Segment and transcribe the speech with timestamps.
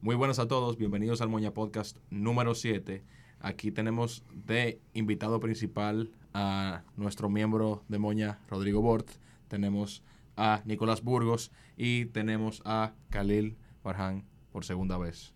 [0.00, 3.02] Muy buenas a todos, bienvenidos al Moña Podcast número 7.
[3.40, 9.10] Aquí tenemos de invitado principal a nuestro miembro de Moña, Rodrigo Bort.
[9.48, 10.04] Tenemos
[10.36, 14.22] a Nicolás Burgos y tenemos a Khalil Farhan
[14.52, 15.34] por segunda vez.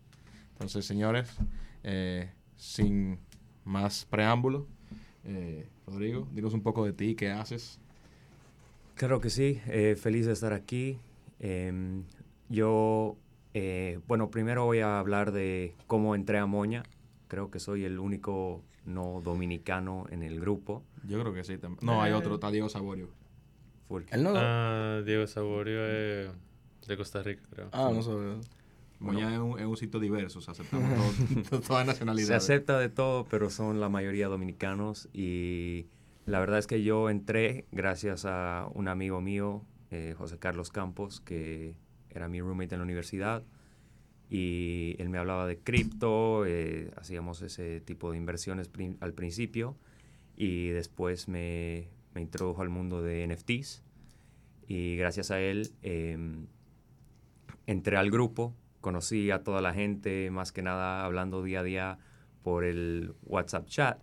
[0.53, 1.37] Entonces, señores,
[1.83, 3.19] eh, sin
[3.65, 4.69] más preámbulo,
[5.25, 7.81] eh, Rodrigo, dinos un poco de ti, qué haces.
[8.95, 10.99] Claro que sí, eh, feliz de estar aquí.
[11.41, 12.05] Em,
[12.49, 13.17] yo,
[13.55, 16.83] eh, bueno, primero voy a hablar de cómo entré a Moña.
[17.29, 20.83] Creo que soy el único no dominicano en el grupo.
[21.07, 21.59] Yo creo que sí.
[21.81, 23.09] No, hay otro, está Diego Saborio.
[23.89, 24.03] Full.
[24.19, 24.33] no?
[24.37, 26.31] Ah, Diego Saborio es
[26.87, 27.69] de Costa Rica, creo.
[27.73, 28.41] Ah, no sabía.
[28.99, 30.89] Moña es, un, es, un, sitio diverso, o sea, aceptamos
[31.51, 32.29] todo, todas nacionalidades.
[32.29, 35.87] Se acepta de todo, pero son la mayoría dominicanos y
[36.25, 41.21] la verdad es que yo entré gracias a un amigo mío, eh, José Carlos Campos,
[41.21, 41.75] que
[42.15, 43.43] era mi roommate en la universidad
[44.29, 49.77] y él me hablaba de cripto, eh, hacíamos ese tipo de inversiones al principio
[50.37, 53.83] y después me, me, introdujo al mundo de NFTs
[54.67, 56.47] y gracias a él em,
[57.67, 61.99] entré al grupo, conocí a toda la gente, más que nada hablando día a día
[62.43, 64.03] por el WhatsApp chat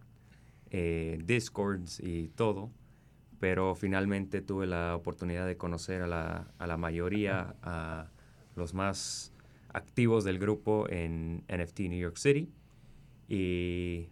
[0.72, 2.72] eh, Discords y todo,
[3.40, 8.10] pero finalmente tuve la oportunidad de conocer a la, a la mayoría, a
[8.56, 9.34] los más
[9.74, 12.50] activos del grupo en NFT New York City.
[13.28, 14.10] Y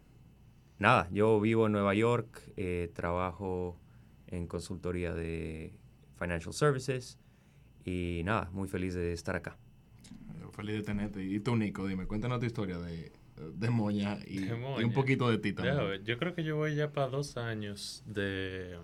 [0.79, 3.77] nada, yo vivo en Nueva York, eh, trabajo
[4.27, 5.73] en consultoría de
[6.17, 7.17] Financial Services
[7.85, 9.57] y nada, muy feliz de estar acá.
[10.51, 11.23] Feliz de tenerte.
[11.23, 13.11] Y tú, Nico, dime, cuéntanos tu historia de,
[13.55, 16.03] de Moña y, un poquito de ti también.
[16.03, 18.75] yo creo que yo voy ya para dos años de,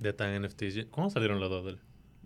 [0.00, 0.90] de tan NFT.
[0.90, 1.78] ¿Cómo salieron los dobles?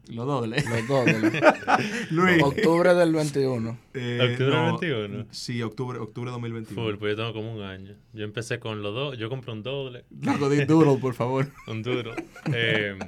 [0.09, 0.65] Los dobles.
[0.69, 1.33] Los dobles.
[2.11, 2.43] Luis.
[2.43, 3.79] Octubre del 21.
[3.95, 5.27] Eh, ¿Octubre del 21?
[5.31, 6.83] Sí, octubre, octubre 2021.
[6.83, 7.97] Full, pues yo tengo como un año.
[8.13, 9.19] Yo empecé con los dos.
[9.19, 10.05] Yo compré un doble.
[10.23, 11.51] Luego de Doodle, por favor.
[11.67, 12.15] un Doodle.
[12.53, 12.99] Eh,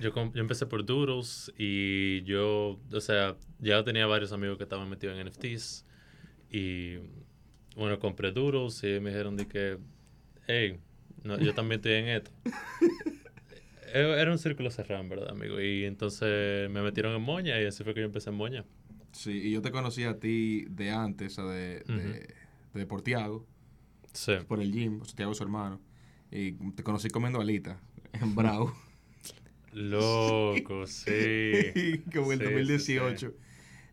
[0.00, 4.88] yo, yo, empecé por Doodles y yo, o sea, ya tenía varios amigos que estaban
[4.88, 5.84] metidos en NFTs.
[6.50, 6.98] Y
[7.74, 9.78] bueno, compré duros y me dijeron de que,
[10.46, 10.78] hey,
[11.24, 12.30] yo también estoy en esto.
[13.96, 15.60] Era un círculo cerrado, ¿verdad, amigo?
[15.60, 18.64] Y entonces me metieron en Moña y así fue que yo empecé en Moña.
[19.12, 22.34] Sí, y yo te conocí a ti de antes, o de, de,
[22.74, 23.46] de Portiago.
[24.12, 24.32] Sí.
[24.46, 25.80] Por el gym, Santiago su hermano.
[26.30, 27.80] Y te conocí comiendo alita
[28.12, 28.74] en Bravo.
[29.72, 32.02] Loco, sí.
[32.14, 33.34] Como en el 2018.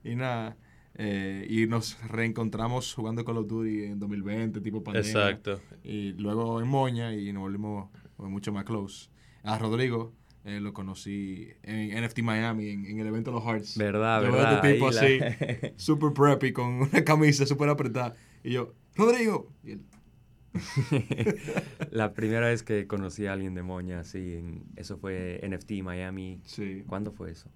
[0.03, 0.57] Y nada,
[0.95, 5.09] eh, y nos reencontramos jugando Call of Duty en 2020, tipo pandemia.
[5.09, 5.61] Exacto.
[5.83, 9.09] Y luego en Moña y nos volvimos mucho más close.
[9.43, 10.13] A Rodrigo
[10.45, 13.77] eh, lo conocí en NFT Miami, en, el evento de los Hearts.
[13.77, 14.55] Verdad, yo verdad.
[14.55, 15.19] Este tipo así,
[15.77, 18.15] super preppy, con una camisa super apretada.
[18.43, 19.51] Y yo, Rodrigo.
[21.91, 26.41] la primera vez que conocí a alguien de Moña, sí, eso fue NFT Miami.
[26.45, 26.83] Sí.
[26.87, 27.49] ¿Cuándo fue eso?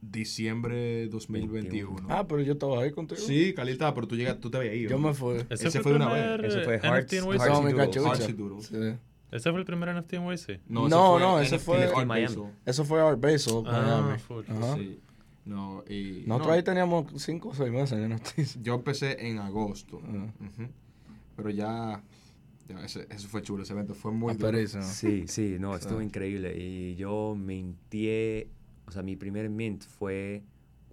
[0.00, 2.08] diciembre 2021.
[2.10, 3.20] Ah, pero yo estaba ahí contigo.
[3.20, 4.90] Sí, Cali estaba, pero tú, llegas, tú te habías ido.
[4.90, 5.38] Yo me fui.
[5.48, 6.52] Ese, fue, de una vez.
[6.52, 8.34] Ese fue Hearts, Hearts,
[9.34, 10.60] ¿Ese fue el primer NFT en YC?
[10.68, 12.36] No, no, no, ese fue en Miami.
[12.64, 14.18] Eso fue Art Basel, ah, Miami.
[14.18, 14.44] Full.
[14.76, 15.00] Sí.
[15.44, 18.62] No, y, Nosotros ahí teníamos 5 o 6 meses en NFTs.
[18.62, 20.00] Yo empecé en agosto.
[21.36, 22.02] Pero ya
[22.82, 24.56] ese, ese, fue chulo, ese evento fue muy duro.
[24.82, 26.56] Sí, sí, no, estuvo increíble.
[26.56, 28.48] Y yo mintié
[28.86, 30.42] o sea, mi primer mint fue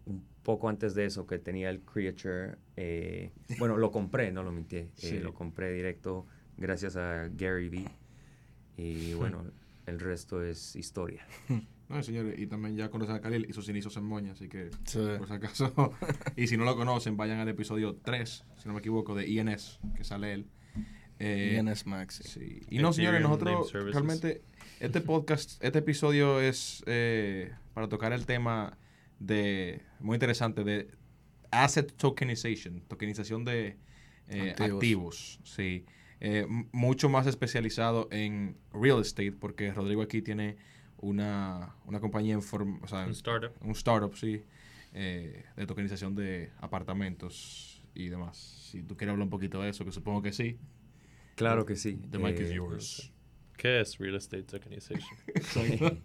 [0.05, 2.57] un poco antes de eso, que tenía el Creature.
[2.77, 4.89] Eh, bueno, lo compré, no lo mintié.
[5.01, 6.25] Eh, lo compré directo
[6.57, 7.89] gracias a Gary Vee.
[8.81, 9.43] Y bueno,
[9.85, 11.25] el resto es historia.
[11.91, 14.69] No, señores, y también ya conocen a Khalil y sus inicios en Moña, así que
[15.17, 15.93] por si acaso,
[16.37, 19.81] y si no lo conocen, vayan al episodio 3, si no me equivoco, de INS,
[19.97, 20.47] que sale él.
[21.19, 22.21] Eh, INS Max.
[22.23, 22.61] Sí.
[22.69, 24.41] Y no, señores, nosotros realmente
[24.79, 28.77] este podcast, este episodio es eh, para tocar el tema
[29.19, 30.91] de, muy interesante, de
[31.51, 33.75] asset tokenization, tokenización de
[34.29, 35.41] eh, activos.
[35.43, 35.85] sí.
[36.21, 40.55] Eh, mucho más especializado en real estate, porque Rodrigo aquí tiene
[40.97, 43.51] una, una compañía en forma, o sea, un startup.
[43.61, 44.43] Un startup, sí,
[44.93, 48.37] de tokenización de apartamentos y demás.
[48.37, 50.57] Si tú quieres hablar un poquito de eso, que supongo que sí.
[51.35, 51.99] Claro que sí.
[52.09, 53.11] The mic is yours.
[53.57, 55.03] ¿Qué es real estate tokenization?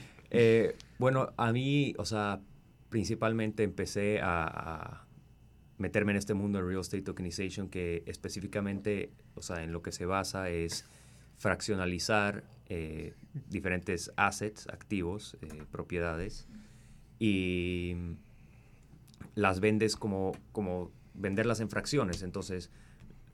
[0.30, 2.40] eh, bueno, a mí, o sea,
[2.88, 5.06] principalmente empecé a,
[5.80, 9.92] meterme en este mundo de real estate tokenization que específicamente, o sea, en lo que
[9.92, 10.84] se basa es
[11.38, 13.14] fraccionalizar eh,
[13.48, 16.46] diferentes assets, activos, eh, propiedades
[17.18, 17.96] y
[19.34, 22.22] las vendes como, como venderlas en fracciones.
[22.22, 22.70] Entonces,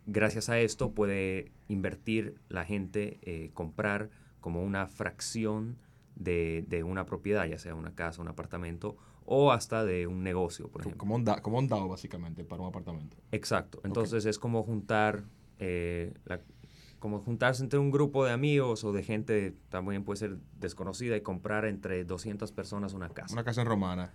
[0.07, 4.09] gracias a esto puede invertir la gente, eh, comprar
[4.41, 5.79] como una fracción
[6.15, 8.97] de, de, una propiedad, ya sea una casa, un apartamento
[9.27, 10.99] o hasta de un negocio, por ejemplo.
[10.99, 13.17] Como un, da, como un DAO, básicamente, para un apartamento.
[13.33, 13.81] Exacto.
[13.85, 15.25] Entonces es como juntar,
[15.59, 16.41] eh, la,
[17.01, 21.21] como juntarse entre un grupo de amigos o de gente, también puede ser desconocida, y
[21.21, 23.35] comprar entre 200 personas una casa.
[23.35, 24.15] Una casa en romana.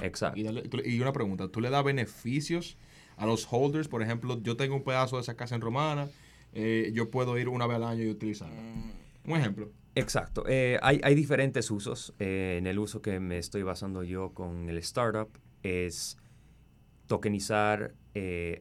[0.00, 0.40] Exacto.
[0.40, 0.46] Y,
[0.84, 2.76] y, una pregunta, ¿tú le das beneficios
[3.16, 3.88] a los holders?
[3.88, 6.08] Por ejemplo, yo tengo un pedazo de esa casa en romana,
[6.54, 8.56] eh, yo puedo ir una vez al año y utilizarla.
[9.24, 9.70] Un ejemplo.
[9.96, 10.44] Exacto.
[10.46, 12.14] Eh, hay, hay, diferentes usos.
[12.18, 15.30] Eh, en el uso que me estoy basando yo con el startup
[15.62, 16.18] es
[17.06, 18.60] tokenizar eh,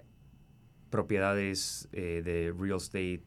[0.90, 3.24] propiedades de real estate,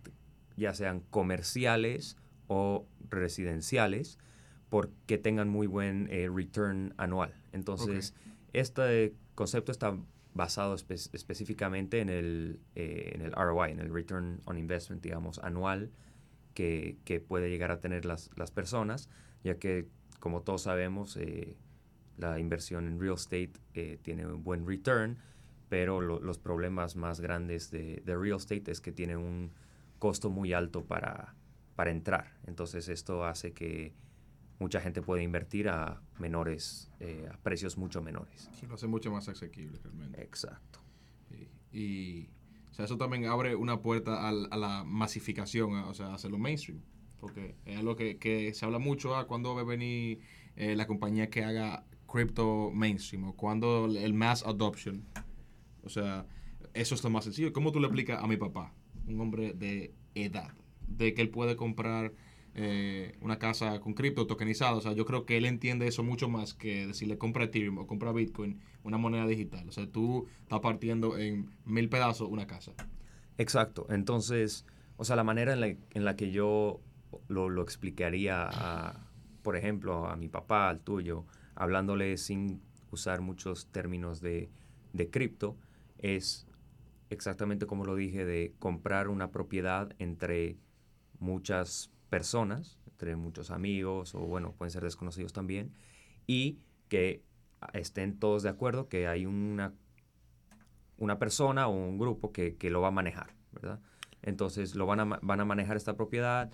[0.56, 2.16] ya sean comerciales
[2.46, 4.18] o residenciales,
[4.70, 7.34] porque tengan muy buen return anual.
[7.52, 8.14] Entonces,
[8.54, 9.94] este concepto está
[10.32, 15.90] basado específicamente en el, en el ROI, en el Return on Investment, digamos, anual
[17.04, 19.08] que, puede llegar a tener las, las, personas,
[19.44, 19.86] ya que,
[20.18, 21.56] como todos sabemos, eh,
[22.16, 25.18] la inversión en real estate eh, tiene un buen return,
[25.68, 29.52] pero los problemas más grandes de, de, real estate es que tiene un
[29.98, 31.34] costo muy alto para,
[31.76, 32.32] para entrar.
[32.46, 33.92] Entonces esto hace que
[34.58, 38.50] mucha gente pueda invertir a menores, eh, a precios mucho menores.
[38.54, 40.20] Sí, lo hace mucho más asequible realmente.
[40.22, 40.80] Exacto.
[41.70, 42.30] y
[42.78, 46.80] sea, eso también abre una puerta a, la masificación, o sea, hacerlo mainstream.
[47.18, 50.20] Porque es algo que, se habla mucho, ah, cuando va a venir
[50.54, 55.04] eh, la compañía que haga crypto mainstream o cuando el mass adoption.
[55.82, 56.26] O sea,
[56.72, 57.52] eso es lo más sencillo.
[57.52, 58.72] ¿Cómo tú le explicas a mi papá,
[59.08, 60.54] un hombre de edad,
[60.86, 62.12] de que él puede comprar
[62.54, 64.74] eh, una casa con cripto tokenizada.
[64.74, 67.86] O sea, yo creo que él entiende eso mucho más que decirle compra Ethereum o
[67.86, 69.68] compra Bitcoin, una moneda digital.
[69.68, 72.72] O sea, tú estás partiendo en mil pedazos una casa.
[73.36, 73.86] Exacto.
[73.90, 74.66] Entonces,
[74.96, 76.80] o sea, la manera en la, en la que yo
[77.28, 79.06] lo, lo explicaría, a,
[79.42, 81.24] por ejemplo, a mi papá, al tuyo,
[81.54, 82.60] hablándole sin
[82.90, 84.50] usar muchos términos de,
[84.92, 85.56] de cripto,
[85.98, 86.46] es
[87.10, 90.56] exactamente como lo dije, de comprar una propiedad entre
[91.18, 95.72] muchas personas, entre muchos amigos o bueno, pueden ser desconocidos también,
[96.26, 96.58] y
[96.88, 97.22] que
[97.72, 99.74] estén todos de acuerdo que hay una,
[100.96, 103.80] una persona o un grupo que, que lo va a manejar, ¿verdad?
[104.22, 106.50] Entonces lo van a, van a manejar esta propiedad,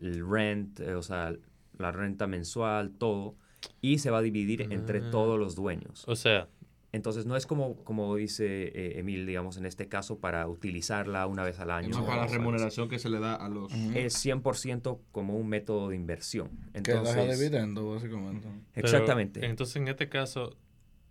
[0.00, 1.34] el rent, eh, o sea,
[1.78, 3.36] la renta mensual, todo,
[3.80, 5.10] y se va a dividir entre ah.
[5.10, 6.04] todos los dueños.
[6.06, 6.48] O sea,
[6.92, 11.42] entonces no es como, como dice eh, Emil, digamos, en este caso, para utilizarla una
[11.42, 11.90] vez al año.
[11.90, 13.72] Es para la remuneración que se le da a los...
[13.94, 16.50] Es 100% como un método de inversión.
[16.74, 18.46] Entonces, que deja dividendo, básicamente.
[18.74, 19.44] Exactamente.
[19.46, 20.54] entonces, en este caso,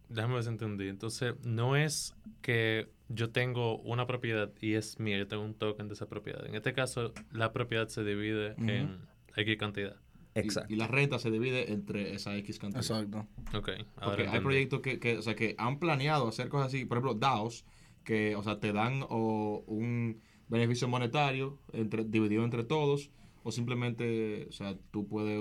[0.09, 0.87] déjame ver si entendí.
[0.87, 5.87] Entonces, no es que yo tengo una propiedad y es mía, yo tengo un token
[5.87, 6.45] de esa propiedad.
[6.45, 8.99] En este caso, la propiedad se divide en
[9.35, 9.95] X cantidad.
[10.35, 10.73] Exacto.
[10.73, 12.81] Y, la renta se divide entre esa X cantidad.
[12.81, 13.27] Exacto.
[13.53, 16.97] Okay, Porque hay proyectos que, que, o sea, que han planeado hacer cosas así, por
[16.97, 17.65] ejemplo, DAOs,
[18.03, 23.11] que o sea, te dan o un beneficio monetario entre, dividido entre todos,
[23.43, 25.39] o simplemente, o sea, tú puedes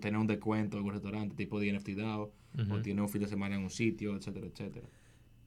[0.00, 2.32] tener un descuento en un restaurante tipo de NFT DAO,
[2.70, 4.88] o tienes un fin de semana en un sitio, etcétera, etcétera.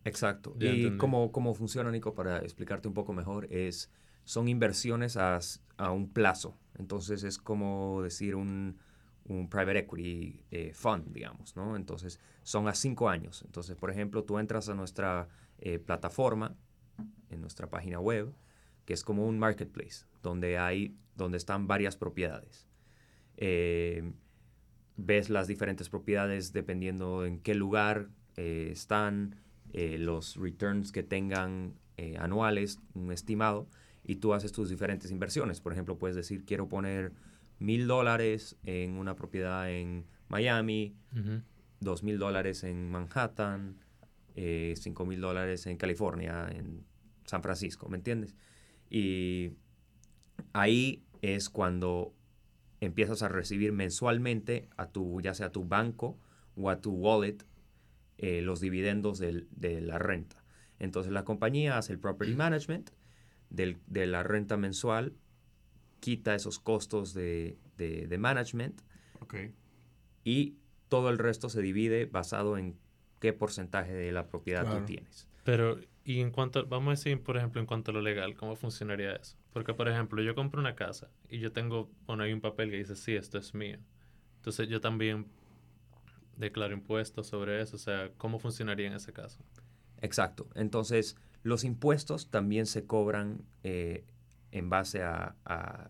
[0.05, 0.55] Exacto.
[0.59, 3.91] y cómo, cómo funciona, Nico, para explicarte un poco mejor, es
[4.25, 5.39] son inversiones a,
[5.77, 6.57] a un plazo.
[6.77, 8.77] Entonces es como decir un,
[9.25, 11.75] un private equity eh, fund, digamos, ¿no?
[11.75, 13.43] Entonces son a cinco años.
[13.45, 15.27] Entonces, por ejemplo, tú entras a nuestra
[15.59, 16.55] eh, plataforma,
[17.29, 18.33] en nuestra página web,
[18.85, 22.67] que es como un marketplace, donde, hay, donde están varias propiedades.
[23.37, 24.13] Eh,
[24.97, 29.35] ves las diferentes propiedades dependiendo en qué lugar están,
[29.73, 31.75] los returns que tengan
[32.19, 33.67] anuales, un estimado
[34.03, 35.61] y tú haces tus diferentes inversiones.
[35.61, 37.13] Por ejemplo, puedes decir, quiero poner
[37.59, 40.95] mil dólares en una propiedad en Miami,
[41.79, 43.77] dos mil dólares en Manhattan,
[44.35, 46.83] eh, cinco mil dólares en California, en
[47.25, 48.35] San Francisco, ¿me entiendes?
[48.89, 49.53] Y
[50.51, 52.13] ahí es cuando
[52.81, 56.17] empiezas a recibir mensualmente a tu, ya sea a tu banco
[56.57, 57.37] o a tu wallet,
[58.17, 60.43] eh, los dividendos de la renta.
[60.79, 62.91] Entonces la compañía hace el property management
[63.53, 65.13] de la renta mensual,
[65.99, 68.81] quita esos costos de, de, management
[70.25, 70.55] y
[70.89, 72.75] todo el resto se divide basado en
[73.19, 75.27] qué porcentaje de la propiedad tú tienes.
[75.43, 78.55] Pero, y en cuanto, vamos a decir, por ejemplo, en cuanto a lo legal, ¿cómo
[78.55, 79.37] funcionaría eso?
[79.53, 82.77] Porque, por ejemplo, yo compro una casa y yo tengo, bueno, hay un papel que
[82.77, 83.77] dice, sí, esto es mío.
[84.37, 85.27] Entonces yo también
[86.37, 87.75] declaro impuestos sobre eso?
[87.75, 89.39] O sea, ¿cómo funcionaría en ese caso?
[90.01, 90.47] Exacto.
[90.55, 94.05] Entonces, los impuestos también se cobran eh,
[94.51, 95.35] en base a,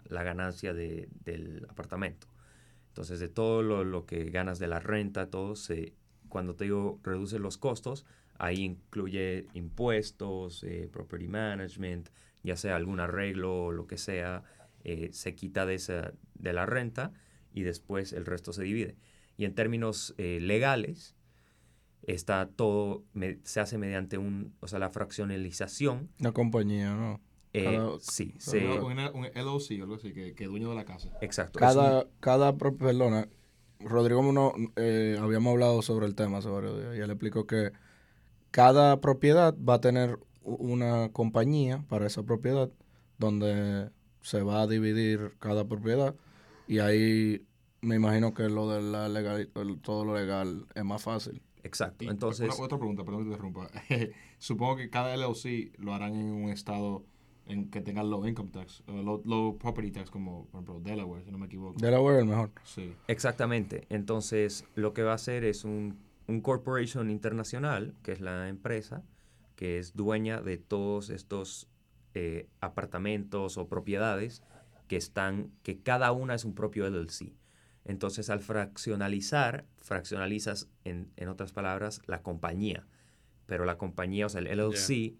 [0.06, 2.28] la ganancia del apartamento.
[2.90, 5.94] Entonces, de todo lo, que ganas de la renta, todo se,
[6.30, 8.06] cuando te digo reduce los costos,
[8.38, 12.10] ahí incluye impuestos, eh, property management,
[12.44, 14.44] ya sea algún arreglo o lo que sea,
[14.84, 17.14] eh, se quita de, esa, de la renta
[17.54, 18.98] y después el resto se divide.
[19.38, 21.16] Y en términos legales,
[22.04, 23.04] está todo,
[23.44, 26.10] se hace mediante un, o sea, la fraccionalización.
[26.20, 27.20] Una compañía, ¿no?
[27.54, 31.10] Eh, sí, un, LOC, algo así, que, que, dueño de la casa.
[31.22, 31.60] Exacto.
[31.60, 33.28] Cada, cada perdona,
[33.80, 37.72] Rodrigo no, eh, habíamos hablado sobre el tema sobre y él explicó que
[38.50, 42.72] cada propiedad va a tener una compañía para esa propiedad
[43.20, 43.92] donde
[44.22, 46.16] se va a dividir cada propiedad
[46.68, 47.46] y ahí
[47.82, 49.50] me imagino que lo de la legal,
[49.82, 51.42] todo lo legal es más fácil.
[51.64, 52.06] Exacto.
[52.10, 53.70] Entonces, otra pregunta, perdón que te interrumpa.
[54.38, 57.06] Supongo que cada LOC lo harán en un estado
[57.46, 61.38] en que tenga low income tax, low, property tax, como por ejemplo Delaware, si no
[61.38, 61.80] me equivoco.
[61.80, 62.52] Delaware es el mejor.
[62.64, 62.94] Sí.
[63.08, 63.86] Exactamente.
[63.90, 69.04] Entonces, lo que va a hacer es un, un corporation internacional, que es la empresa,
[69.56, 71.68] que es dueña de todos estos
[72.14, 74.44] eh, apartamentos o propiedades
[74.88, 77.34] que están, que cada una es un propio LLC.
[77.86, 82.86] Entonces, al fraccionalizar, fraccionalizas, en, en otras palabras, la compañía.
[83.46, 85.16] Pero la compañía, o sea, el LLC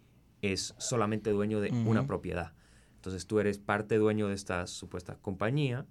[0.52, 2.52] es solamente dueño de una propiedad.
[2.96, 5.86] Entonces tú eres parte dueño de esta supuesta compañía,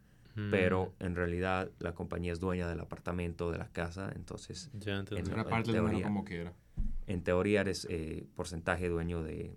[0.50, 5.06] pero en realidad la compañía es dueña del apartamento, de la casa, entonces en,
[5.48, 6.53] parte teoría, como quiera.
[7.06, 9.56] En teoría eres eh, porcentaje dueño de,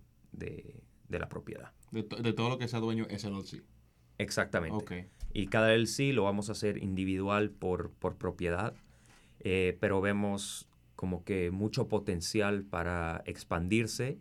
[1.08, 1.72] la propiedad.
[1.92, 3.62] De, todo lo que sea dueño es el LLC.
[4.18, 5.08] Exactamente.
[5.32, 8.74] Y cada LLC lo vamos a hacer individual por, por propiedad,
[9.40, 14.18] eh, pero vemos como que mucho potencial para expandirse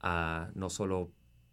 [0.00, 1.12] a no solo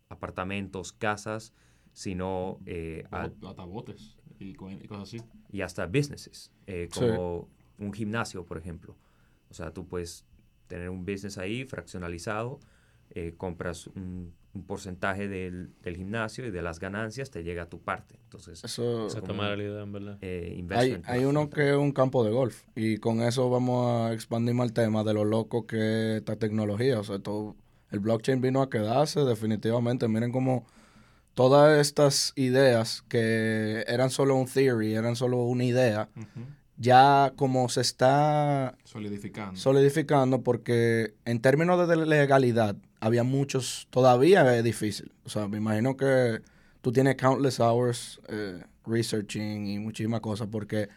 [0.10, 1.54] apartamentos, casas,
[1.94, 5.18] sino eh, a, hasta botes y, cosas así.
[5.52, 8.96] Y hasta businesses, eh, como un gimnasio, por ejemplo.
[9.50, 10.26] O sea, tú puedes
[10.68, 12.60] tener un business ahí fraccionalizado,
[13.10, 14.34] eh, compras un,
[14.66, 18.16] porcentaje del, gimnasio y de las ganancias te llega a tu parte.
[18.24, 20.18] Entonces, eso es como, en verdad.
[20.22, 24.14] Eh, hay, hay uno que es un campo de golf y con eso vamos a
[24.14, 27.00] expandir más el tema de lo loco que es esta tecnología.
[27.00, 27.56] O sea, todo
[27.92, 30.08] el blockchain vino a quedarse definitivamente.
[30.08, 30.66] Miren cómo
[31.34, 36.10] todas estas ideas que eran solo un theory, eran solo una idea,
[36.78, 39.60] ya como se está solidificando.
[39.60, 45.12] solidificando porque en términos de legalidad había muchos, todavía es difícil.
[45.26, 46.42] O sea, me imagino que
[46.82, 50.88] tú tienes countless hours eh, researching y muchísimas cosas porque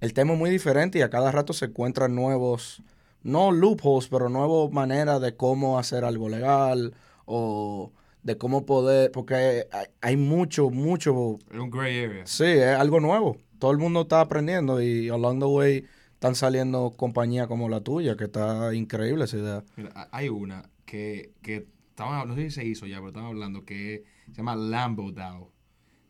[0.00, 2.82] el tema es muy diferente y a cada rato se encuentran nuevos
[3.22, 6.92] no loopholes, pero nuevas maneras de cómo hacer algo legal
[7.24, 7.92] o
[8.24, 9.68] de cómo poder, porque
[10.00, 11.38] hay, mucho, mucho...
[11.48, 12.26] Es un gray area.
[12.26, 13.36] Sí, es algo nuevo.
[13.60, 18.16] Todo el mundo está aprendiendo y along the way están saliendo compañías como la tuya,
[18.16, 19.64] que está increíble esa idea.
[19.76, 24.04] Mira, hay una que, que no sé si se hizo ya, pero estaban hablando que
[24.26, 25.50] se llama Lambo DAO.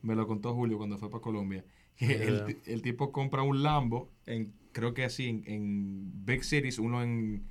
[0.00, 1.64] Me lo contó Julio cuando fue para Colombia.
[1.98, 7.46] El, el, tipo compra un Lambo en creo que así, en, big cities, uno en,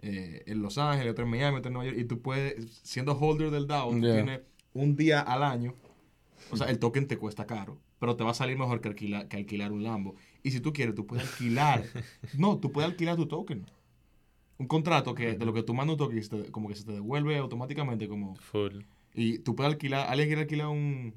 [0.00, 3.18] eh, en Los Ángeles, otro en Miami, otro en Nueva York, y tú puedes, siendo
[3.18, 4.40] holder del DAO, tú tienes
[4.72, 5.74] un día al año,
[6.50, 9.28] o sea, el token te cuesta caro, pero te va a salir mejor que alquilar,
[9.28, 10.14] que alquilar un Lambo.
[10.42, 11.84] Y si tú quieres, tú puedes alquilar,
[12.38, 13.66] no, tú puedes alquilar tu token.
[14.62, 17.36] Un contrato que de lo que tú mandas un token, como que se te devuelve
[17.36, 18.36] automáticamente como...
[18.36, 18.82] Full.
[19.12, 21.14] Y tú puedes alquilar, alguien quiere alquilar un,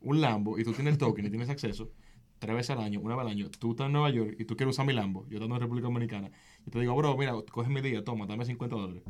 [0.00, 1.92] un Lambo y tú tienes el token y tienes acceso
[2.40, 4.56] tres veces al año, una vez al año, tú estás en Nueva York y tú
[4.56, 6.30] quieres usar mi Lambo, yo estoy en República Dominicana,
[6.66, 9.02] y te digo, bro, mira, coge mi día, toma, dame 50 dólares.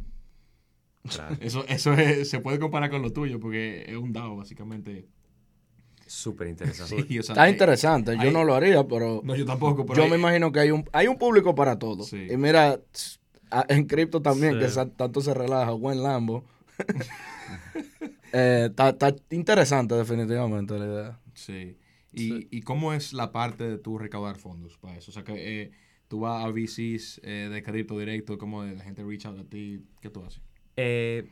[1.40, 1.94] Eso, eso
[2.24, 5.08] se puede comparar con lo tuyo porque es un DAO, básicamente.
[6.06, 7.06] Súper interesante.
[7.08, 8.18] Está interesante.
[8.22, 9.22] Yo no lo haría, pero.
[9.24, 9.86] No, yo tampoco.
[9.94, 12.04] yo me imagino que hay un, hay un público para todo.
[12.12, 12.80] Y mira,
[13.68, 16.44] en cripto también, que tanto se relaja, buen Lambo.
[18.32, 21.20] Eh, está, está interesante, definitivamente, la idea.
[21.34, 21.76] Sí.
[22.12, 25.10] ¿Y, ¿Y, cómo es la parte de tu recaudar fondos para eso?
[25.10, 25.70] O sea, que eh,
[26.08, 29.44] tú vas a VCs eh, de crédito directo, como de la gente reach out a
[29.44, 30.42] ti, ¿qué tú haces?
[30.76, 31.28] Eh,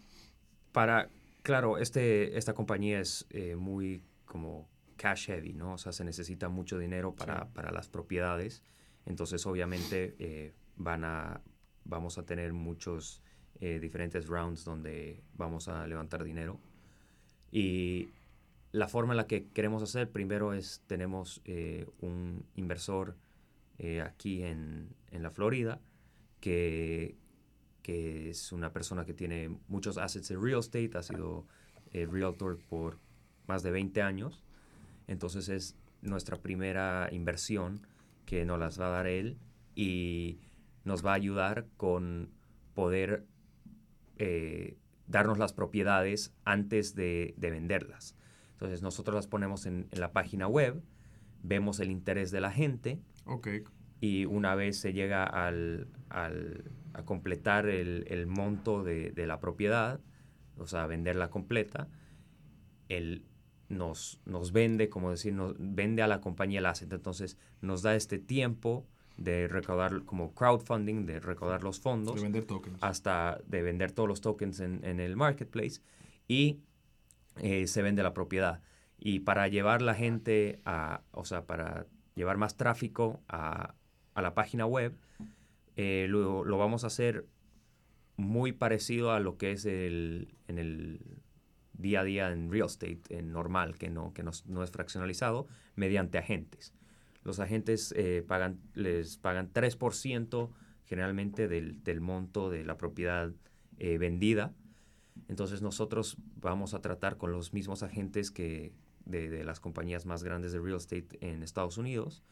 [0.73, 1.09] para,
[1.43, 5.75] claro, este, esta compañía es muy como cash heavy, ¿no?
[5.75, 8.63] O sea, se necesita mucho dinero para, para las propiedades.
[9.07, 11.43] Entonces, obviamente, van a,
[11.85, 13.23] vamos a tener muchos
[13.61, 16.61] diferentes rounds donde vamos a levantar dinero.
[17.51, 18.09] Y
[18.73, 23.17] la forma en la que queremos hacer, primero es, tenemos eh, un inversor
[23.79, 25.81] eh, aquí en, en, la Florida,
[26.41, 27.17] que,
[27.83, 31.47] que, es una persona que tiene muchos assets en real estate, ha sido
[31.93, 32.99] eh, realtor por
[33.47, 34.43] más de 20 años.
[35.07, 37.87] Entonces es nuestra primera inversión
[38.27, 39.39] que nos las va a dar él
[39.75, 40.39] y
[40.89, 42.31] nos va a ayudar con
[42.75, 43.27] poder
[44.17, 44.77] eh,
[45.07, 48.17] darnos las propiedades antes de, de, venderlas.
[48.53, 50.83] Entonces nosotros las ponemos en, en, la página web,
[51.43, 53.63] vemos el interés de la gente okay.
[54.01, 59.39] y una vez se llega al, al, a completar el, el monto de, de, la
[59.41, 60.01] propiedad,
[60.57, 61.89] o sea, venderla completa,
[63.69, 66.91] nos, nos vende, como decir, nos vende a la compañía el asset.
[66.93, 68.87] Entonces nos da este tiempo
[69.19, 72.15] de recaudar como crowdfunding, de recaudar los fondos.
[72.15, 72.79] De vender tokens.
[72.81, 75.83] Hasta de vender todos los tokens en, en el marketplace
[76.29, 76.61] y
[77.37, 78.63] eh, se vende la propiedad.
[78.99, 83.75] Y para llevar la gente a, o sea, para llevar más tráfico a,
[84.15, 84.97] a la página web,
[85.77, 87.27] eh, lo, lo, vamos a hacer
[88.17, 91.01] muy parecido a lo que es el, en el
[91.73, 95.47] día a día en real estate, en normal, que no, que no, no es fraccionalizado,
[95.77, 96.75] mediante agentes.
[97.29, 100.51] Los agentes eh, pagan, les pagan 3%
[100.87, 103.35] generalmente del, del, monto de la propiedad
[103.77, 104.55] eh, vendida.
[105.29, 108.73] Entonces nosotros vamos a tratar con los mismos agentes que
[109.05, 112.23] de, las compañías más grandes de real estate en Estados Unidos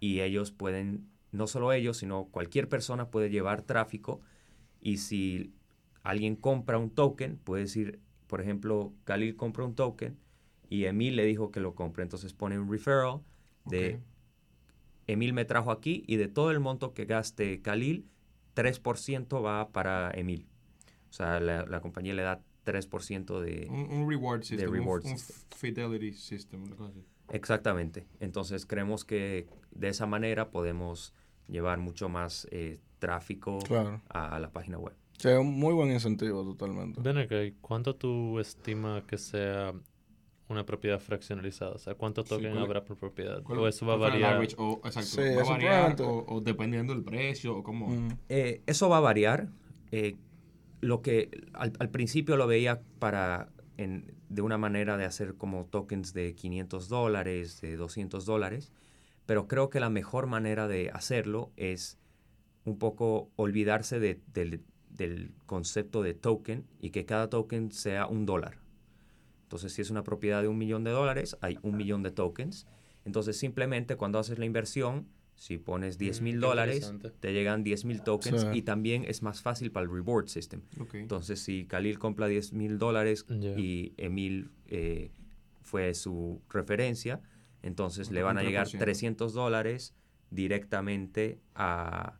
[0.00, 4.20] y ellos pueden, no solo ellos, sino cualquier persona puede llevar tráfico
[4.80, 5.54] y si
[6.02, 10.18] alguien compra un token, puede decir, por ejemplo, Khalil compra un token
[10.68, 13.20] y Emil le dijo que lo compre, entonces pone un referral
[13.66, 14.00] de.
[15.06, 18.06] Emil me trajo aquí y de todo el monto que gaste Khalil,
[18.54, 20.48] 3% va para Emil.
[21.10, 23.68] O sea, la, la, compañía le da 3% de...
[23.70, 25.36] Un, un reward system, de reward un, system.
[25.36, 26.62] un fidelity system.
[26.64, 27.04] Una cosa así.
[27.30, 28.06] Exactamente.
[28.20, 31.14] Entonces creemos que de esa manera podemos
[31.48, 34.02] llevar mucho más eh, tráfico claro.
[34.08, 34.94] a, a, la página web.
[35.18, 37.00] Sí, es un muy buen incentivo totalmente.
[37.00, 39.72] Ven acá, ¿cuánto tú estimas que sea
[40.48, 41.72] una propiedad fraccionalizada?
[41.72, 43.42] O sea, ¿cuántos tokens sí, habrá por propiedad?
[43.44, 44.46] ¿O eso va a variar?
[44.58, 47.88] O, exacto, Sí, va a eso variar probablemente- o, o dependiendo del precio o cómo.
[47.88, 48.08] Mm.
[48.28, 49.48] Eh, eso va a variar.
[49.90, 50.16] Eh,
[50.80, 55.64] lo que al, al principio lo veía para en- de una manera de hacer como
[55.66, 58.72] tokens de 500 dólares, de 200 dólares,
[59.26, 61.98] pero creo que la mejor manera de hacerlo es
[62.64, 68.26] un poco olvidarse de- del, del concepto de token y que cada token sea un
[68.26, 68.58] dólar.
[69.46, 72.66] Entonces, si es una propiedad de un millón de dólares, hay un millón de tokens.
[73.04, 75.06] Entonces, simplemente cuando haces la inversión,
[75.36, 78.48] si pones 10 Mm, mil dólares, te llegan 10 mil tokens Sí.
[78.54, 80.62] y también es más fácil para el reward system.
[81.02, 83.24] Entonces, si Khalil compra 10 mil dólares
[83.56, 85.12] y Emil eh,
[85.62, 87.20] fue su referencia,
[87.62, 88.78] entonces le van a llegar 3%.
[88.78, 89.94] 300 dólares
[90.30, 92.18] directamente a,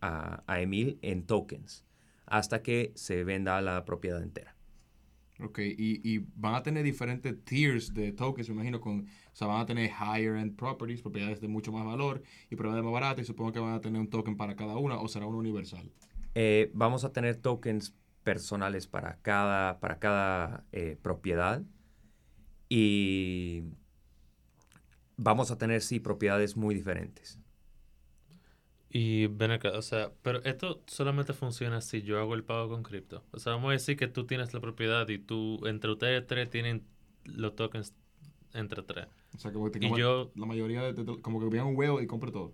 [0.00, 1.84] a, a Emil en tokens
[2.26, 4.54] hasta que se venda la propiedad entera.
[5.40, 9.48] Ok, y, y van a tener diferentes tiers de tokens, me imagino, con, o sea,
[9.48, 13.24] van a tener higher end properties, propiedades de mucho más valor y propiedades más baratas,
[13.24, 15.90] y supongo que van a tener un token para cada una, o será uno universal.
[16.34, 21.62] Eh, vamos a tener tokens personales para cada, para cada eh, propiedad
[22.68, 23.64] y
[25.16, 27.38] vamos a tener, sí, propiedades muy diferentes.
[28.94, 32.82] Y ven acá, o sea, pero esto solamente funciona si yo hago el pago con
[32.82, 33.24] cripto.
[33.30, 36.50] O sea, vamos a decir que tú tienes la propiedad y tú, entre ustedes tres,
[36.50, 36.84] tienen
[37.24, 37.94] los tokens
[38.52, 39.06] entre tres.
[39.34, 42.06] O sea, como que Y yo- la mayoría de, como que vean un huevo y
[42.06, 42.52] compre todo.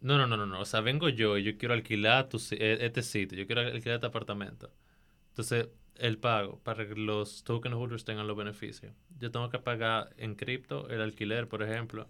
[0.00, 0.60] No, no, no, no, no.
[0.60, 3.96] O sea, vengo yo y yo quiero alquilar tu, eh, este sitio, yo quiero alquilar
[3.96, 4.70] este apartamento.
[5.30, 8.92] Entonces, el pago para que los token holders tengan los beneficios.
[9.18, 12.08] Yo tengo que pagar en cripto el alquiler, por ejemplo.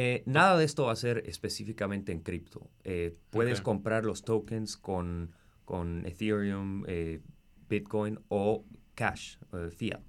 [0.00, 2.70] Eh, nada de esto va a ser específicamente en cripto.
[2.84, 5.32] Eh, puedes comprar los tokens con,
[5.64, 7.20] con Ethereum, eh,
[7.68, 10.00] Bitcoin o cash, eh, fiat.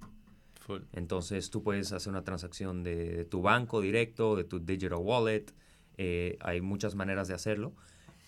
[0.60, 0.82] Full.
[0.92, 5.46] Entonces tú puedes hacer una transacción de, de tu banco directo, de tu digital wallet.
[6.40, 7.74] hay muchas maneras de hacerlo.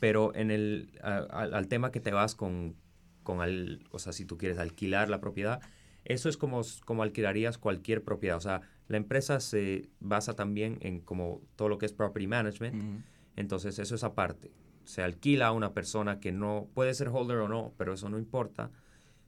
[0.01, 2.75] Pero en el, a- al tema que te vas con,
[3.22, 5.61] con al- o sea, si tú quieres alquilar la propiedad,
[6.05, 8.37] eso es como, como alquilarías cualquier propiedad.
[8.37, 13.04] O sea, la empresa se basa también en como todo lo que es property management.
[13.36, 14.52] Entonces eso es aparte.
[14.84, 18.18] Se alquila a una persona que no puede ser holder o no, pero eso no
[18.18, 18.70] importa.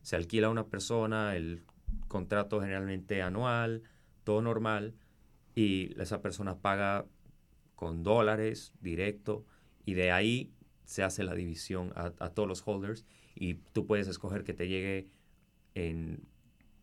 [0.03, 1.63] Se alquila a una persona, el
[2.09, 3.83] contrato generalmente anual,
[4.25, 4.95] todo normal,
[5.55, 7.07] y esa persona paga
[7.75, 9.45] con dólares directo,
[9.87, 10.53] y de ahí
[10.85, 14.69] se hace la división a, a todos los holders, y tú puedes escoger que te
[14.69, 15.07] llegue
[15.75, 16.27] en,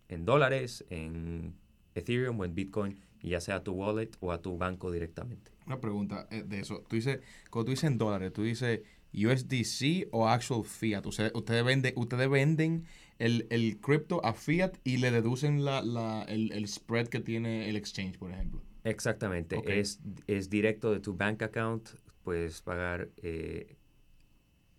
[0.08, 1.56] en dólares, en
[1.96, 5.52] Ethereum o en Bitcoin, ya sea a tu wallet o a tu banco directamente.
[5.66, 6.84] Una pregunta eh, de eso.
[6.88, 8.82] Tú dices, cuando tú dices en dólares, tú dices
[9.14, 11.06] USDC o actual fiat.
[11.06, 12.86] Ustedes, ustedes, venden, ustedes venden
[13.20, 17.70] el, el cripto a fiat y le deducen la, la, el, el spread que tiene
[17.70, 18.62] el exchange, por ejemplo.
[18.84, 19.70] Exactamente, Ok.
[19.70, 21.90] es, es directo de tu bank account,
[22.24, 23.76] puedes pagar eh,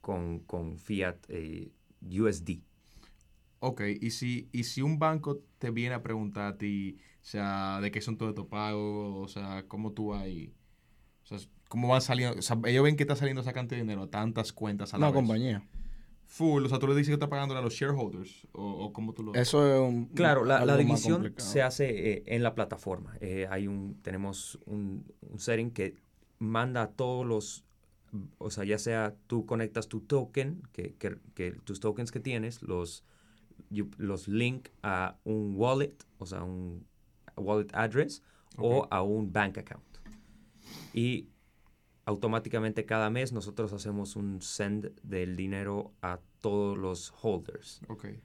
[0.01, 1.71] con, con fiat eh,
[2.03, 2.59] USD.
[3.65, 7.79] Ok, y si, y si un banco te viene a preguntar a ti, o sea,
[7.81, 10.53] de qué son todos estos pagos, o sea, cómo tú hay,
[11.23, 13.85] o sea, cómo van saliendo, o sea, ellos ven que está saliendo esa cantidad de
[13.85, 15.15] dinero a tantas cuentas a la vez.
[15.15, 15.65] compañía.
[16.27, 19.13] Full, o sea, tú le dices que está pagando a los shareholders, o, o cómo
[19.13, 19.35] tú lo...
[19.35, 20.07] Eso es un.
[20.07, 23.17] Claro, la, división se hace eh, en la plataforma.
[23.21, 25.95] Eh, hay un, tenemos un, un setting que
[26.41, 27.65] manda a todos los,
[28.39, 32.61] o sea, ya sea tú conectas tu token, que, que- que tus tokens que tienes,
[32.63, 33.05] los,
[33.73, 36.87] you- los link a un wallet, o sea, un
[37.37, 38.23] wallet address
[38.59, 39.85] o a un bank account.
[40.93, 41.29] Y
[42.05, 47.81] automáticamente cada mes nosotros hacemos un send del dinero a todos los holders.
[47.89, 48.05] Ok.
[48.05, 48.21] Eh,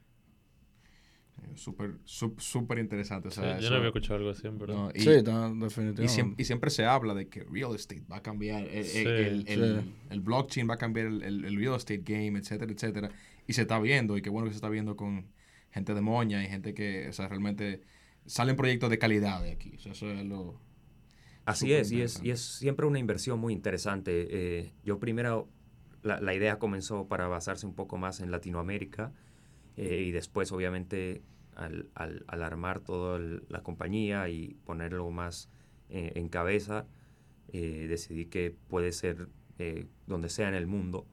[1.56, 3.28] Súper, súper interesante.
[3.28, 4.76] O Sí, yo eso- no había escuchado algo así, en verdad.
[4.76, 6.08] no, y, Sí, está, y, definitivamente.
[6.10, 9.00] siempre, y siempre se habla de que real estate va a cambiar, el, el- Sí,
[9.08, 9.94] el, el- sí.
[10.10, 13.12] el blockchain va a cambiar el, el- el real estate game, etcétera, etcétera.
[13.46, 15.28] Y se está viendo, y qué bueno que se está viendo con
[15.72, 17.82] gente de moña y gente que, o sea, realmente
[18.26, 19.74] salen proyectos de calidad de aquí.
[19.76, 20.60] O sea, eso es lo...
[21.46, 24.28] Así es, y es, y es siempre una inversión muy interesante.
[24.60, 25.48] Eh, yo primero,
[26.04, 29.14] la, la idea comenzó para basarse un poco más en Latinoamérica
[29.78, 31.22] eh, y después obviamente
[31.56, 35.50] al, al- al armar toda el- la compañía y ponerlo más
[35.90, 36.86] eh, en cabeza,
[37.54, 39.30] eh, decidí que puede ser
[40.06, 41.08] donde sea en el mundo,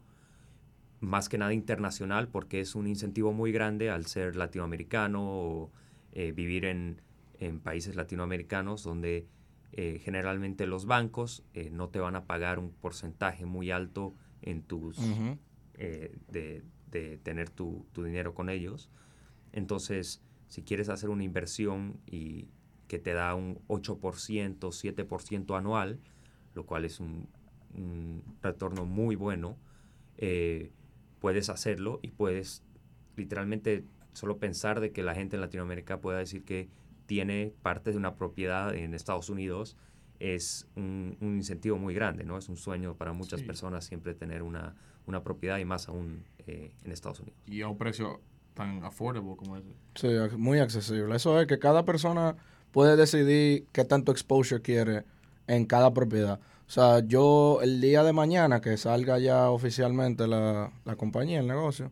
[1.04, 5.72] más que nada internacional porque es un incentivo muy grande al ser latinoamericano o
[6.12, 7.00] eh, vivir en,
[7.38, 9.26] en países latinoamericanos donde
[9.72, 14.62] eh, generalmente los bancos eh, no te van a pagar un porcentaje muy alto en
[14.62, 14.98] tus
[15.76, 18.90] de, de tener tu, tu dinero con ellos.
[19.52, 22.48] Entonces, si quieres hacer una inversión y
[22.86, 23.98] que te da un 8%,
[24.58, 25.98] 7% anual,
[26.54, 27.26] lo cual es un,
[27.74, 29.56] un retorno muy bueno,
[30.18, 30.70] eh,
[31.24, 32.62] puedes hacerlo y puedes
[33.16, 33.82] literalmente
[34.12, 36.68] solo pensar de que la gente en Latinoamérica pueda decir que
[37.06, 39.74] tiene parte de una propiedad en Estados Unidos
[40.20, 42.37] es un, un incentivo muy grande, ¿no?
[42.37, 43.46] Es un sueño para muchas Sí.
[43.46, 44.74] personas siempre tener una,
[45.06, 47.40] una propiedad y más aún eh, en Estados Unidos.
[47.46, 48.20] Y a un precio
[48.52, 49.70] tan affordable como ese.
[49.94, 51.16] Sí, muy accesible.
[51.16, 52.37] Eso es que cada persona
[52.70, 55.04] puede decidir qué tanto exposure quiere
[55.46, 56.38] en cada propiedad.
[56.66, 61.46] O sea, yo el día de mañana que salga ya oficialmente la, la compañía, el
[61.46, 61.90] negocio,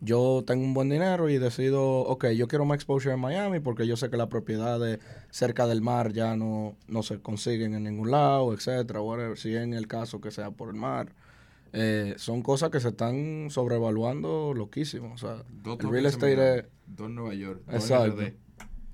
[0.00, 3.86] yo tengo un buen dinero y decido, ok, yo quiero más exposure en Miami porque
[3.86, 4.98] yo sé que las propiedades
[5.30, 9.74] cerca del mar ya no, no se consiguen en ningún lado, etcétera, whatever, si en
[9.74, 11.12] el caso que sea por el mar.
[11.72, 15.12] Eh, son cosas que se están sobrevaluando loquísimo.
[15.12, 16.64] O sea, Dos el real estate es...
[16.86, 17.60] Dos Nueva York.
[17.70, 18.22] Exacto.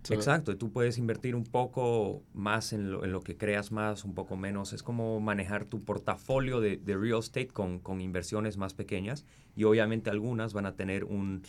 [0.07, 0.15] Sí.
[0.15, 4.05] Exacto, y tú puedes invertir un poco más en lo, en lo que creas más,
[4.05, 4.73] un poco menos.
[4.73, 9.25] Es como manejar tu portafolio de, de real estate con, con inversiones más pequeñas
[9.57, 11.43] y obviamente algunas van a tener un,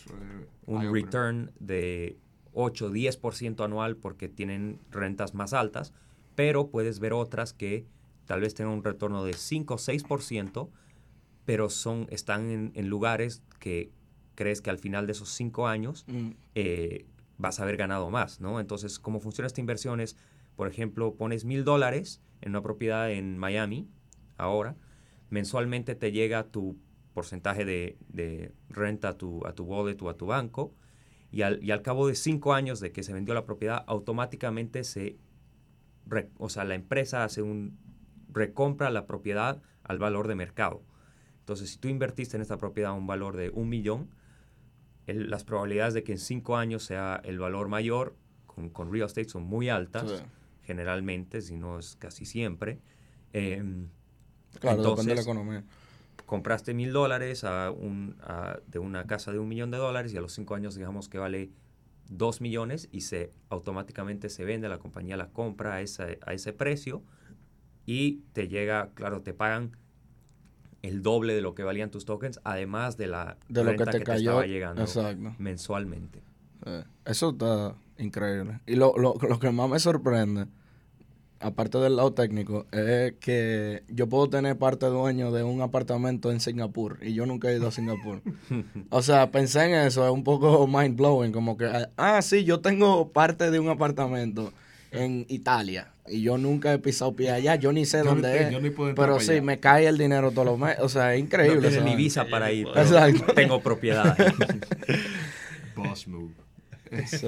[0.66, 2.16] un return de
[2.52, 5.92] 8, 10% anual porque tienen rentas más altas,
[6.34, 7.86] pero puedes ver otras que
[8.26, 10.68] tal vez tengan un retorno de 5 o 6%,
[11.44, 13.92] pero son, están en, en lugares que
[14.34, 17.06] crees que al final de esos 5 años Mm, eh,
[17.38, 18.60] vas a haber ganado más, ¿no?
[18.60, 20.00] Entonces, ¿cómo funciona esta inversión?
[20.00, 20.16] Es,
[20.56, 23.88] por ejemplo, pones mil dólares en una propiedad en Miami,
[24.36, 24.76] ahora,
[25.30, 26.76] mensualmente te llega tu
[27.14, 30.74] porcentaje de, renta a tu, a tu wallet o a tu banco,
[31.30, 34.82] y al, y al cabo de cinco años de que se vendió la propiedad, automáticamente
[34.82, 35.18] se,
[36.06, 37.78] re- o sea, la empresa hace un,
[38.32, 40.82] recompra la propiedad al valor de mercado.
[41.40, 44.10] Entonces, si tú invertiste en esta propiedad un valor de un millón,
[45.08, 48.14] el- las probabilidades de que en cinco años sea el valor mayor
[48.46, 50.24] con, con real estate son muy altas, sí.
[50.64, 52.78] generalmente, si no es casi siempre.
[53.32, 53.88] Em,
[54.60, 55.64] Claro, depende de la Entonces, economía.
[56.26, 60.16] compraste mil dólares a un, a- de una casa de un millón de dólares y
[60.16, 61.50] a los cinco años digamos que vale
[62.08, 66.52] dos millones y se automáticamente se vende, la compañía la compra a ese, a ese
[66.52, 67.02] precio
[67.86, 69.76] y te llega, claro, te pagan
[70.88, 73.92] el doble de lo que valían tus tokens, además de la De lo que renta
[73.92, 74.30] te cayó.
[74.30, 75.34] estaba llegando Exacto.
[75.38, 76.20] mensualmente.
[76.64, 76.72] Sí.
[77.04, 78.60] Eso está increíble.
[78.66, 80.46] Y lo, lo, lo que más me sorprende,
[81.40, 86.40] aparte del lado técnico, es que yo puedo tener parte dueño de un apartamento en
[86.40, 88.22] Singapur y yo nunca he ido a Singapur.
[88.90, 92.60] o sea, pensé en eso, es un poco mind blowing, como que, ah, sí, yo
[92.60, 94.52] tengo parte de un apartamento
[94.90, 98.36] en Italia y yo nunca he pisado pie allá, yo ni sé Yo dónde ni-
[98.46, 98.50] es.
[98.52, 99.42] yo ni puedo entrar pero sí, allá.
[99.42, 100.78] me cae el dinero todos los meses.
[100.80, 101.60] O sea, es No increíble.
[101.60, 103.32] tiene esa ni visa para ir, pero Exacto.
[103.34, 104.16] tengo propiedad.
[105.76, 106.32] Boss move.
[107.06, 107.26] Sí.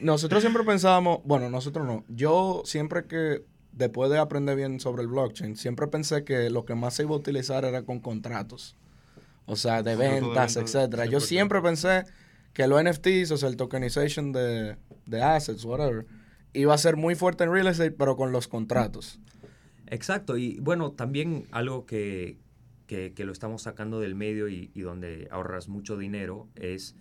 [0.00, 2.04] Nosotros siempre pensábamos, bueno, nosotros no.
[2.08, 6.74] Yo siempre que, después de aprender bien sobre el blockchain, siempre pensé que lo que
[6.74, 8.76] más se iba a utilizar era con contratos.
[9.46, 11.06] O sea, de de ventas, venta, etcétera.
[11.06, 11.20] Yo 100%.
[11.22, 12.04] siempre pensé
[12.52, 16.04] que los NFTs, o sea, el tokenization de, de assets, whatever,
[16.52, 19.20] iba a ser muy fuerte en real estate, pero con los contratos.
[19.86, 22.38] Exacto, y bueno, también algo que,
[22.86, 26.94] que, lo estamos sacando del medio y, y donde ahorras mucho dinero es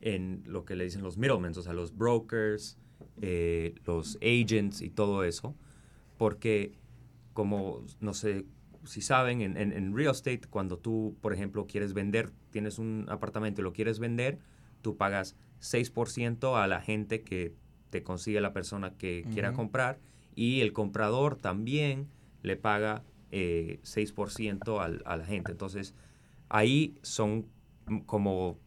[0.00, 2.78] en lo que le dicen los middlemen, o sea, los brokers,
[3.20, 5.56] eh, los agents y todo eso,
[6.18, 6.72] porque
[7.32, 8.46] como, no sé
[8.84, 13.06] si saben, en, en, en real estate, cuando tú, por ejemplo, quieres vender, tienes un
[13.08, 14.38] apartamento y lo quieres vender,
[14.82, 17.54] tú pagas 6% a la gente que
[17.96, 19.98] te consigue la persona que quiera comprar
[20.34, 22.08] y el comprador también
[22.42, 25.52] le paga eh, 6% al, a la gente.
[25.52, 25.94] Entonces,
[26.50, 27.46] ahí son
[28.04, 28.58] como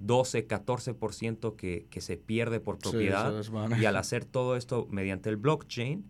[0.00, 3.32] 12, 14% que, que se pierde por propiedad.
[3.80, 6.04] y al hacer todo esto mediante el blockchain,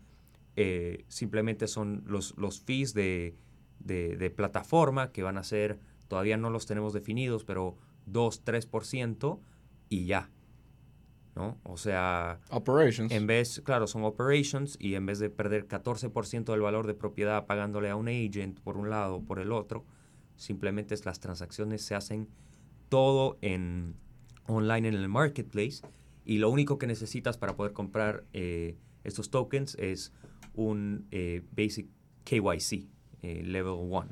[0.56, 3.36] eh, simplemente son los, los fees de,
[3.78, 7.76] de, de plataforma que van a ser, todavía no los tenemos definidos, pero
[8.06, 9.38] 2, 3%
[9.88, 10.30] y ya.
[11.36, 11.58] ¿No?
[11.64, 13.12] O sea, Operations.
[13.12, 17.44] en vez, claro, son operations y en vez de perder 14% del valor de propiedad
[17.44, 19.84] pagándole a un agent por un lado o por el otro,
[20.36, 22.28] simplemente es las transacciones se hacen
[22.88, 23.96] todo en
[24.46, 25.82] online en el marketplace
[26.24, 30.14] y lo único que necesitas para poder comprar eh, estos tokens es
[30.54, 31.86] un eh, basic
[32.24, 32.88] KYC,
[33.22, 34.06] eh, level 1.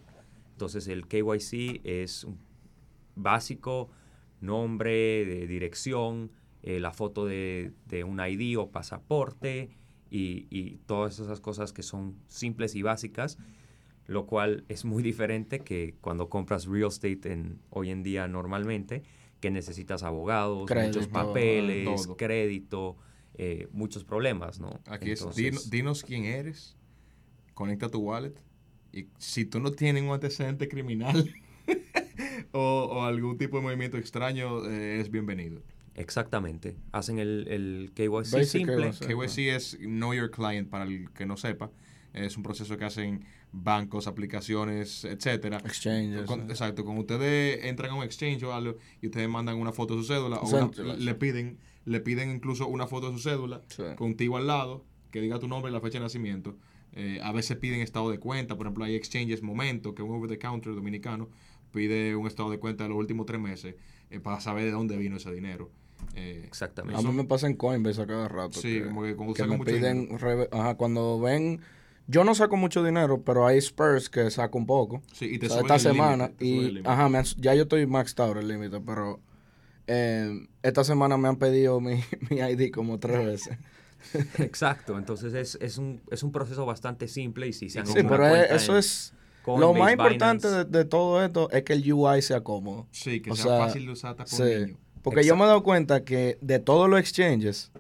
[0.53, 2.39] Entonces el KYC es un
[3.17, 3.91] básico,
[4.41, 6.31] nombre, de dirección,
[6.67, 9.69] eh, la foto de, de un ID o pasaporte
[10.11, 13.37] y, y todas esas cosas que son simples y básicas,
[14.07, 19.03] lo cual es muy diferente que cuando compras real estate en, hoy en día normalmente,
[19.41, 22.17] que necesitas abogados, Crédito, muchos papeles, todo.
[22.17, 22.97] crédito,
[23.35, 24.81] eh, muchos problemas, ¿no?
[24.87, 26.79] Aquí es, Entonces, dinos, dinos quién eres,
[27.53, 28.35] conecta tu wallet
[28.91, 31.31] y si tú no tienes un antecedente criminal
[32.53, 35.61] o, o algún tipo de movimiento extraño, eh, es bienvenido.
[35.95, 36.77] Exactamente.
[36.93, 38.91] Hacen el, el KYC Basic simple.
[38.91, 39.07] KYC.
[39.07, 41.71] KYC es Know Your Client, para el que no sepa.
[42.13, 45.59] Es un proceso que hacen bancos, aplicaciones, etcétera.
[45.65, 46.23] Exchanges.
[46.27, 46.47] Con- eh.
[46.49, 50.03] exacto, cuando ustedes entran a un exchange o algo y ustedes mandan una foto de
[50.03, 53.83] su cédula, o una- le piden le piden incluso una foto de su cédula Sí.
[53.97, 56.57] contigo al lado, que diga tu nombre y la fecha de nacimiento.
[56.93, 60.15] Eh, a veces piden estado de cuenta, por ejemplo, hay exchanges Momento, que es un
[60.15, 61.29] over the counter dominicano,
[61.73, 63.75] pide un estado de cuenta de los últimos tres meses
[64.11, 65.71] eh, para saber de dónde vino ese dinero.
[66.15, 66.99] Eh, Exactamente.
[66.99, 68.61] A mí me pasa en Coinbase a cada rato.
[68.61, 70.09] Sí, que, como que cuando que me mucho piden,
[70.53, 71.61] ajá, cuando ven,
[72.07, 75.03] yo no saco mucho dinero, pero hay Spurs que saco un poco.
[75.13, 77.55] sí, y te O sea, esta el semana límite, te y ajá, me han- ya
[77.55, 79.21] yo estoy maxed out el límite, pero
[79.87, 81.95] eh, esta semana me han pedido mi,
[82.31, 83.59] mi ID como tres veces.
[84.39, 88.03] Exacto, entonces es, es, un, es un proceso bastante simple y si se han Sí,
[88.03, 89.15] pero es- eso es
[89.47, 92.87] lo más importante de, de todo esto es que el UI sea cómodo.
[92.91, 94.79] Sí, que o sea, sea, fácil de usar hasta por Sí, niño.
[95.05, 97.71] Porque yo me he dado cuenta que de todos los exchanges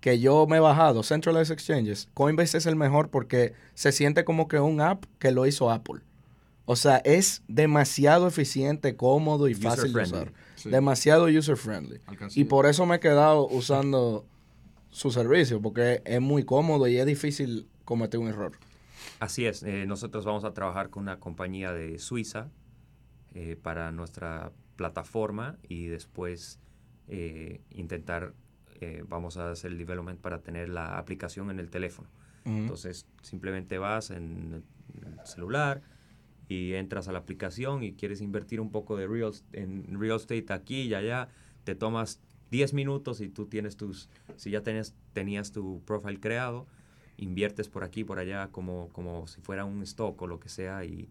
[0.00, 4.48] que yo me he bajado, centralized exchanges, Coinbase es el mejor porque se siente como
[4.48, 6.00] que un app que lo hizo Apple.
[6.64, 10.32] O sea, es demasiado eficiente, cómodo y User fácil de usar.
[10.56, 10.70] Sí.
[10.70, 12.00] Demasiado user friendly.
[12.06, 12.40] Alcancía.
[12.40, 14.24] Y por eso me he quedado usando
[14.88, 18.52] su servicio, porque es muy cómodo y es difícil cometer un error.
[19.20, 22.48] Así es, eh, nosotros vamos a trabajar con una compañía de Suiza
[23.34, 26.60] eh, para nuestra plataforma y después
[27.08, 28.34] eh, intentar,
[28.80, 32.08] eh, vamos a hacer el development para tener la aplicación en el teléfono.
[32.46, 35.80] Entonces simplemente vas en el, en el celular
[36.46, 40.52] y entras a la aplicación y quieres invertir un poco de real, en real estate
[40.52, 41.28] aquí y allá,
[41.64, 46.66] te tomas 10 minutos y tú tienes tus, si ya tenías, tenías tu profile creado,
[47.16, 50.84] inviertes por aquí, por allá, como, como si fuera un stock o lo que sea
[50.84, 51.08] y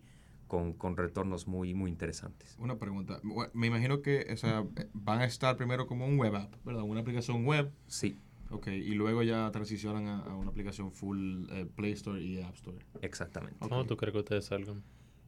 [0.53, 2.55] con, con retornos muy, muy interesantes.
[2.59, 3.19] Una pregunta.
[3.23, 4.63] Bu- Me imagino que o sea,
[4.93, 6.83] van a estar primero como un web app, ¿verdad?
[6.83, 7.71] Una aplicación web.
[7.87, 8.15] Sí,
[8.51, 12.53] Ok, y luego ya transicionan a, a una aplicación full eh, Play Store y App
[12.53, 12.77] Store.
[13.01, 13.57] exactamente.
[13.67, 14.83] ¿Cómo tú crees que ustedes salgan?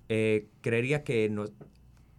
[0.09, 1.51] Eh, creería que nos,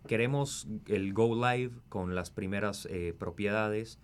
[0.08, 4.00] queremos el Go Live con las primeras eh, propiedades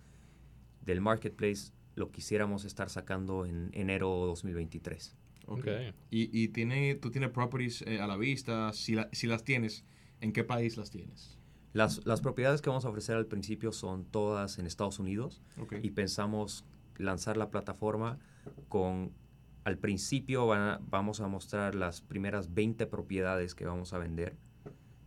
[0.85, 1.73] del marketplace.
[1.95, 5.17] Lo quisiéramos estar sacando en enero 2023.
[5.53, 5.59] Ok.
[5.67, 5.95] Ok.
[6.11, 8.71] Y, y tiene, tú tienes properties eh, a la vista.
[8.73, 9.83] Si, la- si las tienes,
[10.21, 11.37] ¿en qué país las tienes?
[11.73, 15.75] Las, las propiedades que vamos a ofrecer al principio son todas en Estados Unidos Ok.
[15.81, 16.65] y pensamos
[16.97, 18.19] lanzar la plataforma
[18.69, 19.11] con,
[19.63, 24.35] al principio vamos a mostrar las primeras 20 propiedades que vamos a vender.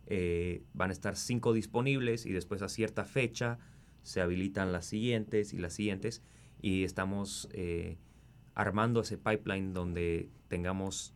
[0.07, 3.59] Eh, van a estar 5 disponibles y después a cierta fecha
[4.03, 6.21] se habilitan las siguientes y las siguientes
[6.61, 7.97] y estamos eh,
[8.55, 11.13] armando ese pipeline donde tengamos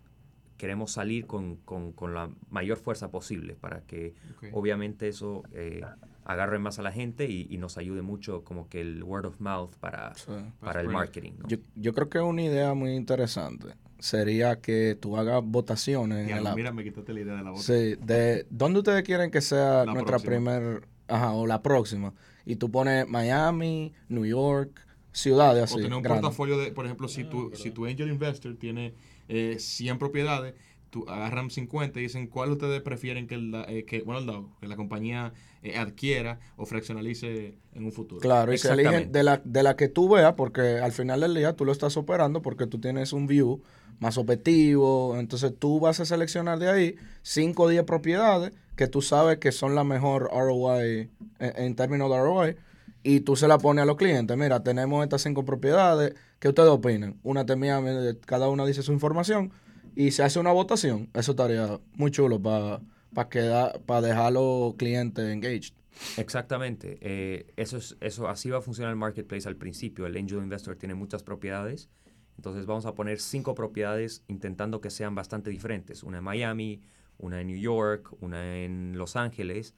[0.61, 4.13] queremos salir con, con, la mayor fuerza posible para que
[4.51, 5.81] obviamente eso eh,
[6.23, 9.75] agarre más a la gente y, nos ayude mucho como que el word of mouth
[9.79, 10.13] para,
[10.59, 11.31] para el marketing.
[11.47, 16.29] Yo, yo, creo que una idea muy interesante sería que tú hagas votaciones.
[16.29, 17.77] en la, mira, me quitaste la idea de la votación.
[17.77, 22.13] Sí, de dónde ustedes quieren que sea nuestra primera, ajá, o la próxima.
[22.45, 24.79] Y tú pones Miami, New York,
[25.11, 25.75] ciudades así.
[25.75, 28.93] O tener un portafolio de, por ejemplo, si tu, si tu angel investor tiene
[29.33, 30.55] eh, 100 propiedades,
[30.89, 34.75] tú agarran 50 y dicen cuál ustedes prefieren que, el, eh, que, bueno, que la
[34.75, 35.31] compañía
[35.63, 38.19] eh, adquiera o fraccionalice en un futuro.
[38.19, 41.33] Claro, y se eligen de la, de la que tú veas, porque al final del
[41.33, 43.61] día tú lo estás operando porque tú tienes un view
[43.99, 49.01] más objetivo, entonces tú vas a seleccionar de ahí 5 o 10 propiedades que tú
[49.01, 52.55] sabes que son la mejor ROI en, en términos de ROI
[53.03, 54.35] y tú se la pones a los clientes.
[54.37, 56.15] Mira, tenemos estas cinco propiedades.
[56.39, 57.19] ¿Qué ustedes opinan?
[57.23, 57.81] Una termina,
[58.25, 59.51] cada una dice su información
[59.95, 61.09] y se hace una votación.
[61.13, 62.81] Eso estaría muy chulo para
[63.13, 65.73] para dejar a los clientes engaged.
[66.17, 66.97] Exactamente.
[67.01, 70.05] Eh, eso es, eso, así va a funcionar el marketplace al principio.
[70.05, 71.89] El angel investor tiene muchas propiedades.
[72.37, 76.03] Entonces vamos a poner cinco propiedades intentando que sean bastante diferentes.
[76.03, 76.81] Una en Miami,
[77.17, 79.75] una en New York, una en Los Ángeles,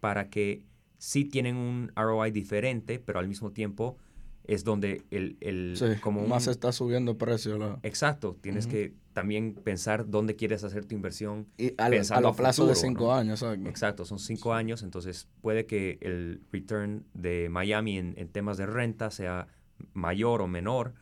[0.00, 0.64] para que
[1.00, 3.96] sí tienen un ROI diferente, pero al mismo tiempo
[4.44, 5.38] es donde el...
[5.40, 7.56] el como más está subiendo el precio.
[7.56, 7.78] La...
[7.82, 11.46] Exacto, tienes que también pensar dónde quieres hacer tu inversión.
[11.56, 13.42] Y a, a plazo de cinco años.
[13.64, 14.04] Exacto.
[14.04, 19.48] son cinco años, entonces puede que el return de Miami en, temas de renta sea
[19.94, 20.92] mayor o menor,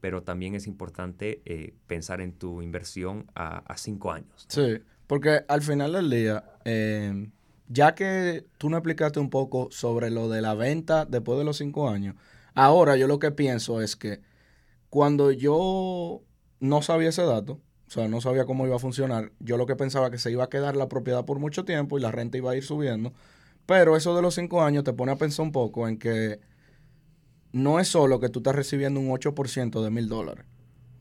[0.00, 4.46] pero también es importante eh, pensar en tu inversión a, a cinco años.
[4.48, 6.44] Sí, porque al final del día...
[6.64, 7.28] Eh,
[7.68, 11.58] ya que tú me explicaste un poco sobre lo de la venta después de los
[11.58, 12.16] cinco años,
[12.54, 14.20] ahora yo lo que pienso es que
[14.90, 16.22] cuando yo
[16.60, 19.76] no sabía ese dato, o sea, no sabía cómo iba a funcionar, yo lo que
[19.76, 22.50] pensaba que se iba a quedar la propiedad por mucho tiempo y la renta iba
[22.50, 23.12] a ir subiendo,
[23.66, 26.40] pero eso de los cinco años te pone a pensar un poco en que
[27.52, 30.46] no es solo que tú estás recibiendo un 8% de mil dólares,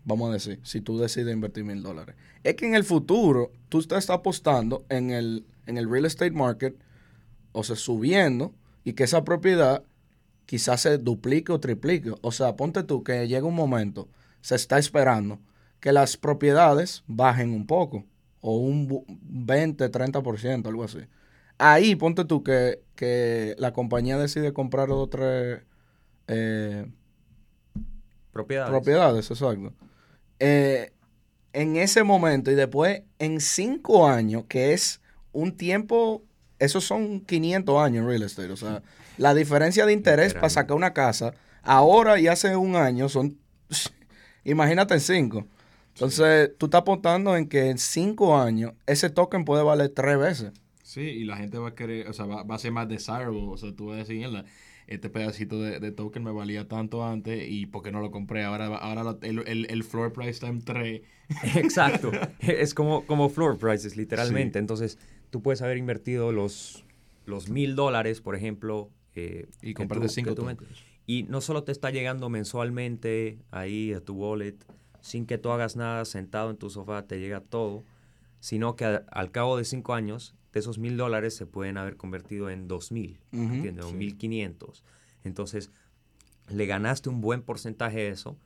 [0.08, 2.16] vamos a decir, si tú decides invertir mil dólares.
[2.44, 6.76] Es que en el futuro tú estás apostando en el en el real estate market,
[7.52, 9.84] o sea, subiendo, y que esa propiedad
[10.46, 12.14] quizás se duplique o triplique.
[12.22, 14.08] O sea, ponte tú que llega un momento,
[14.42, 15.40] se está esperando
[15.80, 18.06] que las propiedades bajen un poco,
[18.40, 21.00] o un 20, 30%, algo así.
[21.58, 25.64] Ahí ponte tú que, que la compañía decide comprar dos o tres
[26.28, 26.86] eh,
[28.32, 28.72] propiedades.
[28.72, 29.74] Propiedades, exacto.
[30.40, 30.92] Eh,
[31.54, 36.24] en ese momento y después en cinco años, que es un tiempo,
[36.60, 38.52] esos son 500 años en real estate.
[38.52, 38.84] O sea,
[39.18, 43.38] la diferencia de interés para sacar una casa ahora y hace un año son,
[44.44, 45.48] imagínate en cinco.
[45.94, 50.52] Entonces, tú estás apuntando en que en cinco años ese token puede valer tres veces.
[50.84, 53.36] Sí, y la gente va a querer, o sea, va, a ser más desirable.
[53.36, 54.30] O sea, tú vas a decir,
[54.88, 58.44] este pedacito de, token me valía tanto antes y ¿por qué no lo compré?
[58.44, 61.02] Ahora, ahora el, el, floor price está en 3.
[61.56, 62.12] Exacto.
[62.40, 64.60] es como, como floor prices, literalmente.
[64.60, 64.98] Entonces,
[65.30, 66.86] tú puedes haber invertido los
[67.28, 68.90] los mil dólares, por ejemplo.
[69.14, 70.36] Eh, y comprar de cinco
[71.06, 74.56] Y no solo te está llegando mensualmente ahí a tu wallet,
[75.02, 77.84] sin que tú hagas nada sentado en tu sofá, te llega todo,
[78.40, 82.50] sino que al cabo de cinco años, de esos mil dólares se pueden haber convertido
[82.50, 83.86] en dos mil, ¿entiendes?
[83.86, 84.84] O mil quinientos.
[85.24, 85.72] Entonces,
[86.50, 88.38] le ganaste un buen porcentaje de eso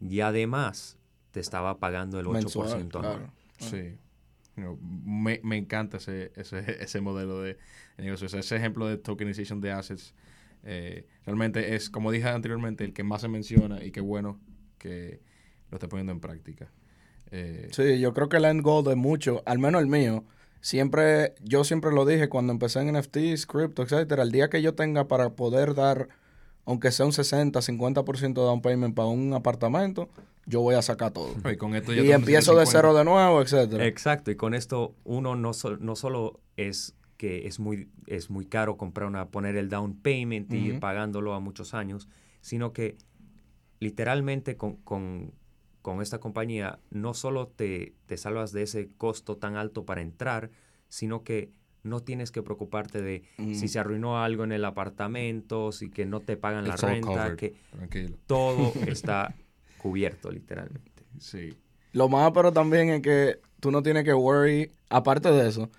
[0.00, 0.98] y además
[1.32, 3.32] te estaba pagando el 8% Claro.
[3.58, 3.98] Sí
[4.58, 7.58] me, me, encanta ese, ese, ese modelo de,
[7.96, 8.26] negocio.
[8.26, 10.14] ese ejemplo de tokenization de assets
[10.64, 14.40] eh, realmente es, como dije anteriormente, el que más se menciona y qué bueno
[14.78, 15.20] que
[15.70, 16.70] lo esté poniendo en práctica.
[17.30, 20.24] Eh, sí, yo creo que el end goal de mucho, al menos el mío,
[20.60, 24.74] siempre, yo siempre lo dije cuando empecé en NFTs, crypto, etcétera, el día que yo
[24.74, 26.08] tenga para poder dar,
[26.64, 30.08] aunque sea un 60, 50% de down payment para un apartamento,
[30.46, 31.34] yo voy a sacar todo.
[31.88, 33.86] Y, empiezo de cero de nuevo, etcétera.
[33.86, 38.76] Exacto, y con esto uno no, no solo es que es muy, es muy caro
[38.76, 42.08] comprar una, poner el down payment y ir pagándolo a muchos años,
[42.40, 42.96] sino que
[43.80, 45.32] literalmente con, con,
[45.88, 50.50] con esta compañía no solo te, te, salvas de ese costo tan alto para entrar,
[50.90, 51.50] sino que
[51.82, 53.54] no tienes que preocuparte de Mm.
[53.54, 57.06] si se arruinó algo en el apartamento, si que no te pagan la It's renta,
[57.06, 57.36] covered.
[57.36, 58.18] que Tranquilo.
[58.26, 59.34] todo está
[59.78, 61.04] cubierto literalmente.
[61.18, 61.56] Sí.
[61.94, 65.70] Lo más pero también es que tú no tienes que worry, aparte de eso,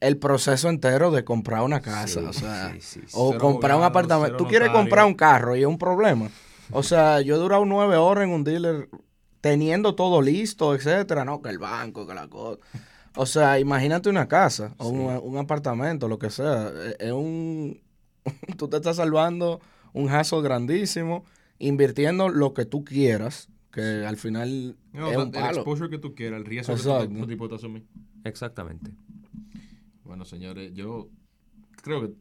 [0.00, 3.12] el proceso entero de comprar una casa, Sí, o sea, sí, sí, sí.
[3.14, 4.36] o Cero comprar un apartamento.
[4.36, 4.82] Tú quieres notario.
[4.82, 6.28] comprar un carro y es un problema.
[6.70, 8.88] O sea, yo he durado nueve horas en un dealer
[9.44, 12.58] teniendo todo listo, etcétera, no, que el banco, que la cosa.
[13.14, 16.68] O sea, imagínate una casa o un, un apartamento, lo que sea.
[16.70, 17.78] Es- Es un...
[18.56, 19.60] tú te estás salvando
[19.92, 21.26] un hassle grandísimo
[21.58, 25.56] invirtiendo lo que tú quieras, que al final No, es un el palo.
[25.58, 27.12] exposure que tú quieras, el riesgo que tú, Exacto.
[27.14, 27.82] te- tú tipo te asumes.
[28.24, 28.92] Exactamente.
[30.04, 31.10] Bueno, señores, yo
[31.82, 32.14] creo que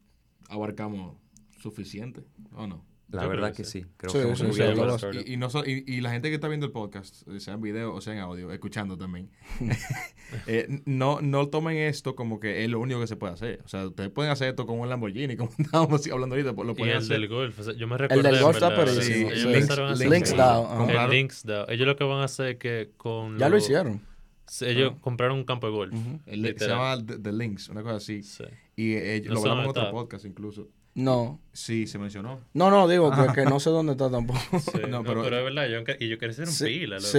[0.49, 1.15] abarcamos
[1.57, 2.83] suficiente, ¿o no?
[3.13, 3.85] La Yo verdad que que sí.
[3.97, 5.29] Creo Sí, que sí.
[5.29, 7.61] Y, y no so- y, y la gente que está viendo el podcast, sea en
[7.61, 9.29] video o sea en audio, escuchando también,
[10.47, 13.61] eh, no, no tomen esto como que es lo único que se puede hacer.
[13.65, 16.73] O sea, ustedes pueden hacer esto con un Lamborghini, como estábamos hablando ahorita, pues lo
[16.73, 17.19] Y pueden el hacer.
[17.19, 17.59] del golf.
[17.59, 18.23] o sea, yo me El recuerdo.
[18.23, 18.77] del en golf está hacer
[20.09, 21.03] Links ajá.
[21.05, 21.65] El Links Down.
[21.69, 23.37] Ellos lo que van a hacer es que con.
[23.37, 24.01] Ya lo hicieron.
[24.61, 25.93] Ellos compraron un campo de golf.
[25.93, 26.19] Ujú.
[26.25, 28.23] El li- se llama The, The Links, una cosa así.
[28.23, 28.43] Sí.
[28.75, 30.67] Y eh, No lo hablamos en otro podcast incluso.
[30.95, 31.39] No.
[31.53, 32.39] Sí, se mencionó.
[32.53, 34.39] No, no, digo que, que no sé dónde está tampoco.
[34.59, 36.97] Sí, No, no, pero- pero, es verdad, yo, y yo quería ser un Sí, pila.
[36.97, 37.17] loco, sí,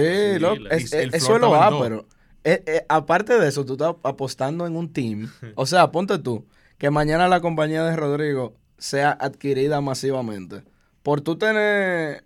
[0.55, 0.69] pila.
[0.71, 2.07] es- eso lo va, pero
[2.43, 5.29] eh, eh, aparte de eso, tú estás apostando en un team.
[5.55, 6.45] O sea, ponte tú,
[6.77, 10.63] que mañana la compañía de Rodrigo sea adquirida masivamente.
[11.01, 12.23] Por tú tener,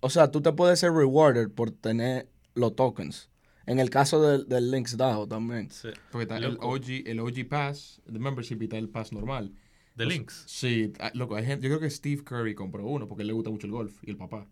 [0.00, 3.28] o sea, tú te puedes ser rewarded por tener los tokens.
[3.66, 5.70] En el caso del, del Links DAO también.
[5.72, 5.88] Sí.
[6.12, 6.56] Porque está el.
[6.60, 9.52] OG, el OG Pass, el membership y está el Pass normal.
[9.96, 10.44] De Pues, Links.
[10.46, 13.28] Sí, ah, loco, hay gente, yo creo que Steve Curry compró uno porque a él
[13.28, 14.46] le gusta mucho el golf y el papá.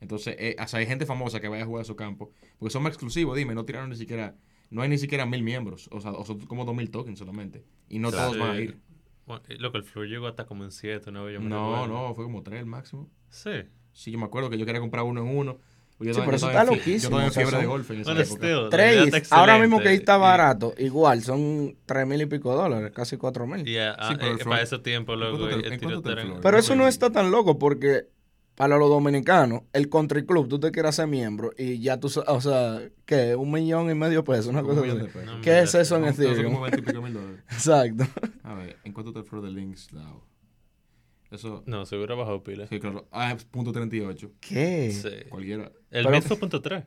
[0.00, 2.30] Entonces, eh, o sea, hay gente famosa que vaya a jugar a su campo.
[2.58, 4.36] Porque son más exclusivos, dime, no tiraron ni siquiera,
[4.70, 5.88] no hay ni siquiera mil miembros.
[5.92, 7.64] O sea, o son como dos mil tokens solamente.
[7.88, 8.32] Y no Claro.
[8.32, 8.78] todos van a ir.
[9.26, 11.30] Bueno, y loco, el floor llegó hasta como en 7, ¿no?
[11.30, 12.08] Yo me No, recuerdo.
[12.08, 13.10] no, fue como tres el máximo.
[13.30, 13.50] Sí.
[13.92, 15.58] Sí, yo me acuerdo que yo quería comprar uno en uno.
[16.00, 18.68] Yo Sí, pero eso está loquísimo, Yo o sea, fiebre de golf en esa Bueno,
[18.68, 23.16] Tres, ahora mismo que ahí está barato, igual, son tres mil y pico dólares, casi
[23.16, 23.66] cuatro mil.
[23.66, 26.40] Y, ah, Sí, eh, para ese tiempo, cuánto te- el te el?
[26.42, 28.08] Pero eso no está tan loco porque
[28.56, 32.40] para los dominicanos, el country club, tú te quieres ser miembro y ya tú, o
[32.40, 33.34] sea, ¿qué?
[33.34, 34.90] Un millón y medio pesos, una cosa así.
[34.90, 35.26] de pesos.
[35.26, 36.44] No, ¿Qué mira, es eso en Ethereum?
[36.52, 37.40] como 20 y pico mil dólares.
[37.50, 38.04] Exacto.
[38.42, 40.24] A ver, ¿en cuánto está el floor de links DAO?
[41.34, 42.66] Eso, No, seguro bajó pila.
[42.68, 43.06] sí, claro.
[43.10, 44.30] Ah, es punto 38.
[44.40, 44.90] ¿Qué?
[44.92, 45.28] Sí.
[45.28, 45.64] Cualquiera.
[45.90, 46.84] El Pero- mío fue punto 3.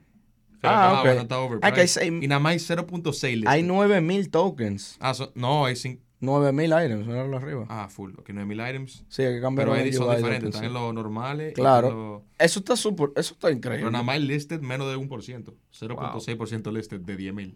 [0.63, 1.05] Ah, ok.
[1.05, 1.67] bueno, está overpriced.
[1.71, 3.47] Ah, que hay Y nada más hay 0.6 listed.
[3.51, 4.97] Hay nueve mil tokens.
[4.99, 6.01] Ah, son- no, hay 5.
[6.19, 7.65] Nueve mil items, míralo arriba.
[7.69, 8.13] Ah, full.
[8.17, 9.05] Ok, 9000 items.
[9.07, 10.49] Sí, hay que cambiar Pero ahí son diferentes.
[10.49, 11.53] Están en los normales.
[11.53, 12.23] Claro.
[12.39, 13.91] los- Eso está súper, eso está Pero increíble.
[13.91, 15.53] nada más listed menos de 1%.
[15.71, 17.55] 0.6% listed de 10.000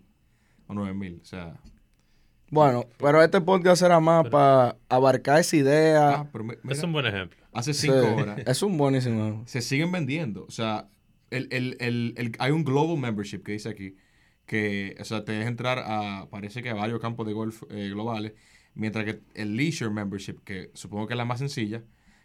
[0.68, 1.20] o 9.000.
[1.24, 1.60] O sea.
[2.52, 6.10] Bueno, pero este podcast era más Pero- para abarcar esa idea.
[6.20, 7.38] Ah, pero Es un buen ejemplo.
[7.54, 9.44] hace Sí, 5 horas Es un buenísimo.
[9.48, 10.46] se siguen vendiendo.
[10.46, 10.90] O sea,
[11.30, 13.96] el, el, el, el- hay un global membership que dice aquí
[14.46, 17.90] que, o sea, te deja entrar a, parece que a varios campos de golf eh,
[17.90, 18.34] globales,
[18.74, 21.84] mientras que el leisure membership, que supongo que es la más sencilla,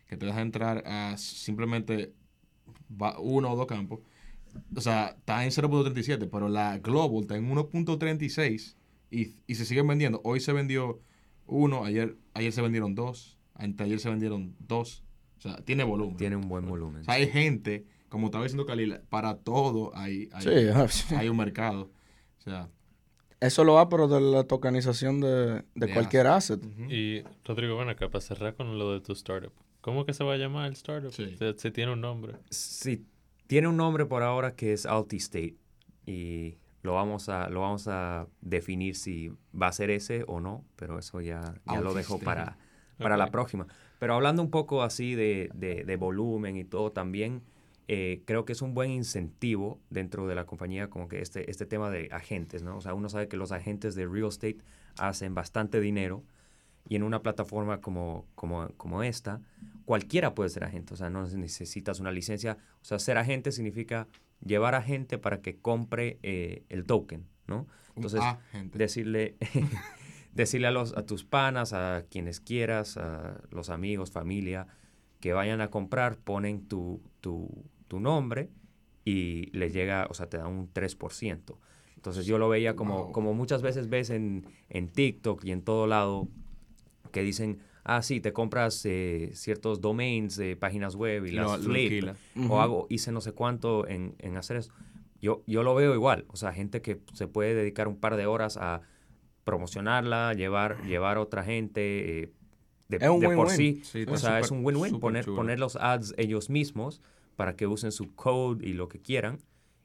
[0.08, 2.14] que te deja entrar a simplemente
[2.90, 4.00] va- uno o dos campos,
[4.74, 8.75] o sea, está en 0.37, pero la global está en 1.36
[9.10, 10.20] y, y se siguen vendiendo.
[10.24, 11.00] Hoy se vendió
[11.46, 15.04] uno, ayer, ayer se vendieron dos, anteayer se vendieron dos.
[15.38, 16.16] O sea, tiene volumen.
[16.16, 17.02] Tiene un buen volumen.
[17.02, 21.36] O sea, hay gente, como estaba diciendo Khalil, para todo hay, hay, Sí, hay un
[21.36, 21.90] mercado.
[22.38, 22.70] O sea,
[23.40, 26.64] eso lo va, pero de la tokenización de, de De cualquier asset.
[26.64, 26.84] ujú.
[26.90, 29.52] Y Rodrigo, ven acá para cerrar con lo de tu startup.
[29.82, 31.12] ¿Cómo que se va a llamar el startup?
[31.12, 31.36] Sí.
[31.38, 32.34] Si, si tiene un nombre.
[32.50, 33.04] Sí,
[33.46, 35.54] tiene un nombre por ahora que es Altistate
[36.06, 40.64] y lo vamos a lo vamos a definir si va a ser ese o no,
[40.76, 42.56] pero eso ya, ya lo dejo para,
[42.98, 43.66] para la próxima.
[43.98, 47.42] Pero hablando un poco así de, de- de volumen y todo también,
[47.88, 51.66] eh, creo que es un buen incentivo dentro de la compañía como que este, este
[51.66, 52.76] tema de agentes, ¿no?
[52.78, 54.58] O sea, uno sabe que los agentes de real estate
[54.98, 56.24] hacen bastante dinero
[56.88, 59.40] y en una plataforma como, como, como esta,
[59.86, 62.58] cualquiera puede ser agente, o sea, no necesitas una licencia.
[62.82, 64.06] O sea, ser agente significa
[64.44, 67.66] llevar a gente para que compre eh, el token, ¿no?
[67.94, 68.76] Entonces, agente.
[68.76, 69.36] decirle,
[70.34, 74.66] decirle a, los, a tus panas, a quienes quieras, a los amigos, familia,
[75.20, 78.50] que vayan a comprar, ponen tu, tu, tu nombre
[79.04, 81.56] y les llega, o sea, te da un 3%.
[81.94, 83.12] Entonces yo lo veía como, Wow.
[83.12, 86.28] como muchas veces ves en, en TikTok y en todo lado
[87.12, 91.70] que dicen, ah, sí, te compras eh, ciertos domains de páginas web y las lo
[91.70, 92.04] flip,
[92.48, 94.72] o hago, hice no sé cuánto en, en hacer eso.
[95.22, 98.26] Yo, yo lo veo igual, o sea, gente que se puede dedicar un par de
[98.26, 98.82] horas a
[99.44, 102.22] promocionarla, llevar, llevar a otra gente.
[102.22, 102.32] eh,
[102.88, 105.36] de, Es un de por sí, Sí, o sea, es un win-win poner, chulo.
[105.36, 107.00] poner los ads ellos mismos
[107.36, 109.38] para que usen su code y lo que quieran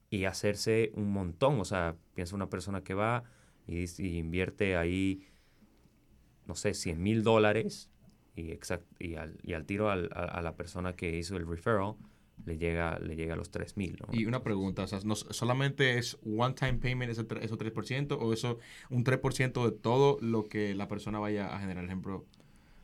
[0.10, 1.60] y hacerse un montón.
[1.60, 3.24] O sea, piensa una persona que va
[3.68, 3.86] y
[4.18, 5.28] invierte ahí,
[6.45, 7.91] no sé, 100 mil dólares
[8.36, 11.96] y, exact, y, al, y al tiro al- a, la persona que hizo el referral
[12.46, 13.98] le llega, le llega a los 3 mil.
[14.00, 14.08] ¿no?
[14.14, 18.58] Y una pregunta, o no- ¿solamente es one time payment ese, esos 3% o eso
[18.90, 21.86] un 3% de todo lo que la persona vaya a generar?
[21.86, 22.26] Ejemplo,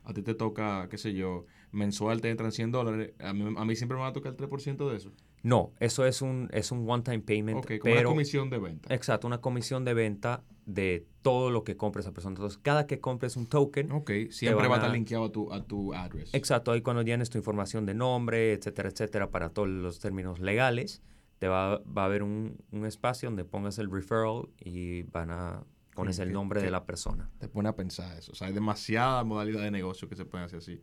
[0.04, 3.64] a ti te toca, qué sé yo, mensual te entran 100 dólares, a mí, a
[3.64, 5.12] mí siempre me va a tocar el 3% de eso.
[5.42, 8.08] No, eso es un, es un one-time payment, Ok, como una pero...
[8.10, 8.94] comisión de venta.
[8.94, 12.34] Exacto, una comisión de venta de todo lo que compre esa persona.
[12.34, 15.64] Entonces, cada que compres un token, Ok, siempre va a estar linkeado a tu, a
[15.64, 16.34] tu address.
[16.34, 21.02] exacto, ahí cuando llenes tu información de nombre, etcétera, etcétera, para todos los términos legales,
[21.38, 25.64] te va, va a haber un, un espacio donde pongas el referral y van a
[25.94, 27.28] pones el nombre de la persona.
[27.38, 28.30] Te pone a pensar eso.
[28.32, 30.80] O sea, hay demasiada modalidad de negocio que se pueden hacer así.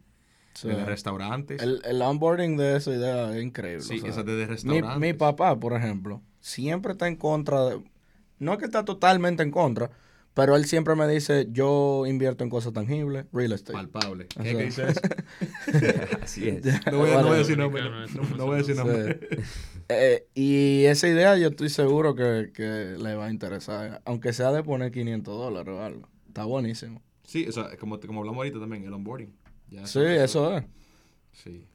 [0.56, 0.68] Sí.
[0.70, 1.62] Desde restaurantes.
[1.62, 3.82] El, el onboarding de esa idea es increíble.
[3.84, 5.00] sí, o sea, esa desde mi, restaurantes.
[5.00, 7.82] mi papá, por ejemplo, siempre está en contra de...
[8.40, 9.92] No es que está totalmente en contra,
[10.34, 13.74] pero él siempre me dice, yo invierto en cosas tangibles, real estate.
[13.74, 14.28] Palpable.
[14.38, 15.02] O ¿Qué, sea, qué dice eso?
[16.22, 16.66] Así es.
[16.92, 17.38] No voy, a- no voy a Vale.
[17.38, 17.82] decir nombre.
[18.38, 18.82] No, voy a decir Sí.
[18.82, 19.20] nombre.
[19.88, 24.52] Eh, y esa idea yo estoy seguro que, que le va a interesar, aunque sea
[24.52, 26.10] de poner 500 dólares o algo.
[26.28, 27.04] Está buenísimo.
[27.24, 29.32] Sí, o sea, como, como hablamos ahorita también, el onboarding.
[29.70, 30.66] Ya Sí, eso es.
[31.32, 31.68] Sí.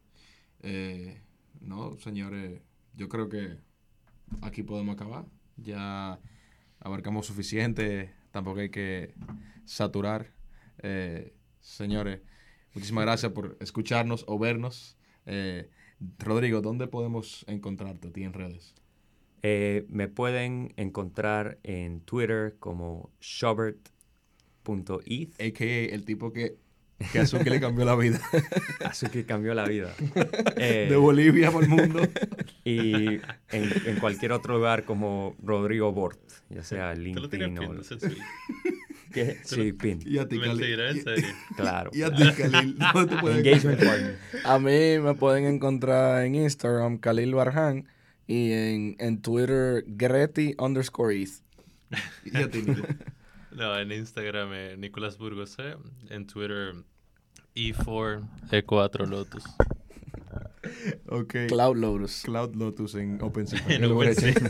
[0.62, 1.20] Eh,
[1.61, 2.61] no, señores,
[2.95, 3.59] yo creo que
[4.43, 5.26] aquí podemos acabar.
[5.57, 6.18] Ya
[6.78, 9.14] abarcamos suficiente, tampoco hay que
[9.64, 10.32] saturar.
[10.82, 12.20] Eh, señores,
[12.74, 14.97] muchísimas gracias por escucharnos o vernos.
[15.26, 15.68] Eh,
[16.18, 18.74] Rodrigo, ¿dónde podemos encontrarte a ti en redes?
[19.43, 23.80] Eh, me pueden encontrar en Twitter como shobert.eth.
[25.41, 25.95] A.K.A.
[25.95, 26.59] el tipo que,
[27.12, 28.20] que a Suki le cambió la vida.
[29.12, 29.94] Que cambió la vida.
[30.57, 32.01] Eh, De Bolivia para el mundo.
[32.64, 33.20] y en,
[33.51, 36.20] en cualquier otro lugar como Rodrigo Bort,
[36.51, 37.74] ya sea LinkedIn o...
[39.44, 40.01] Sí, pin.
[40.05, 40.57] Y a ti, Khalil.
[40.57, 41.28] Mentira, en serio.
[41.57, 41.90] Claro.
[41.92, 42.78] Y a ti, Khalil.
[42.92, 44.18] ¿Dónde te pueden Engagement partner.
[44.44, 47.88] A mí me pueden encontrar en Instagram, Khalil Barjan,
[48.26, 51.30] y en, en Twitter, Greti underscore ETH.
[52.24, 52.86] Y a ti, Nico.
[53.51, 55.74] No, en Instagram eh, Nicolás Burgos C,
[56.09, 56.72] en Twitter
[57.68, 59.44] E4 E4 Lotus.
[61.08, 61.34] Ok.
[61.48, 62.22] Cloud Lotus.
[62.22, 63.61] Cloud Lotus en OpenSea.
[63.68, 64.34] En OpenSea.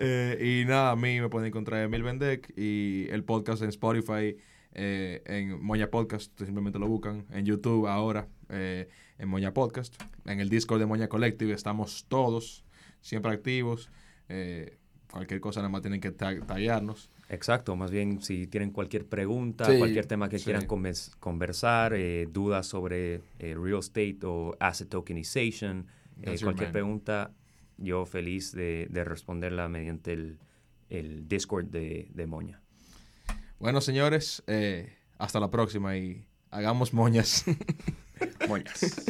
[0.00, 4.36] Eh, y nada, a mí me pueden encontrar Emil Bendek y el podcast en Spotify,
[4.74, 8.88] eh, en Moña Podcast, ustedes simplemente lo buscan, en YouTube ahora, eh,
[9.18, 12.64] en Moña Podcast, en el Discord de Moña Collective estamos todos,
[13.00, 13.90] siempre activos,
[14.28, 14.78] eh,
[15.10, 17.10] cualquier cosa nada más tienen que tag- taggearnos.
[17.30, 20.44] Exacto, más bien si tienen cualquier pregunta, Sí, cualquier tema que sí.
[20.44, 25.86] quieran conversar, eh, dudas sobre eh, real estate o asset tokenization,
[26.22, 27.32] eh, cualquier pregunta,
[27.76, 30.38] yo feliz de, de responderla mediante el,
[30.88, 32.62] el Discord de, de Moña.
[33.58, 37.44] Bueno, señores, eh, hasta la próxima y hagamos moñas.
[38.48, 39.04] Moñas.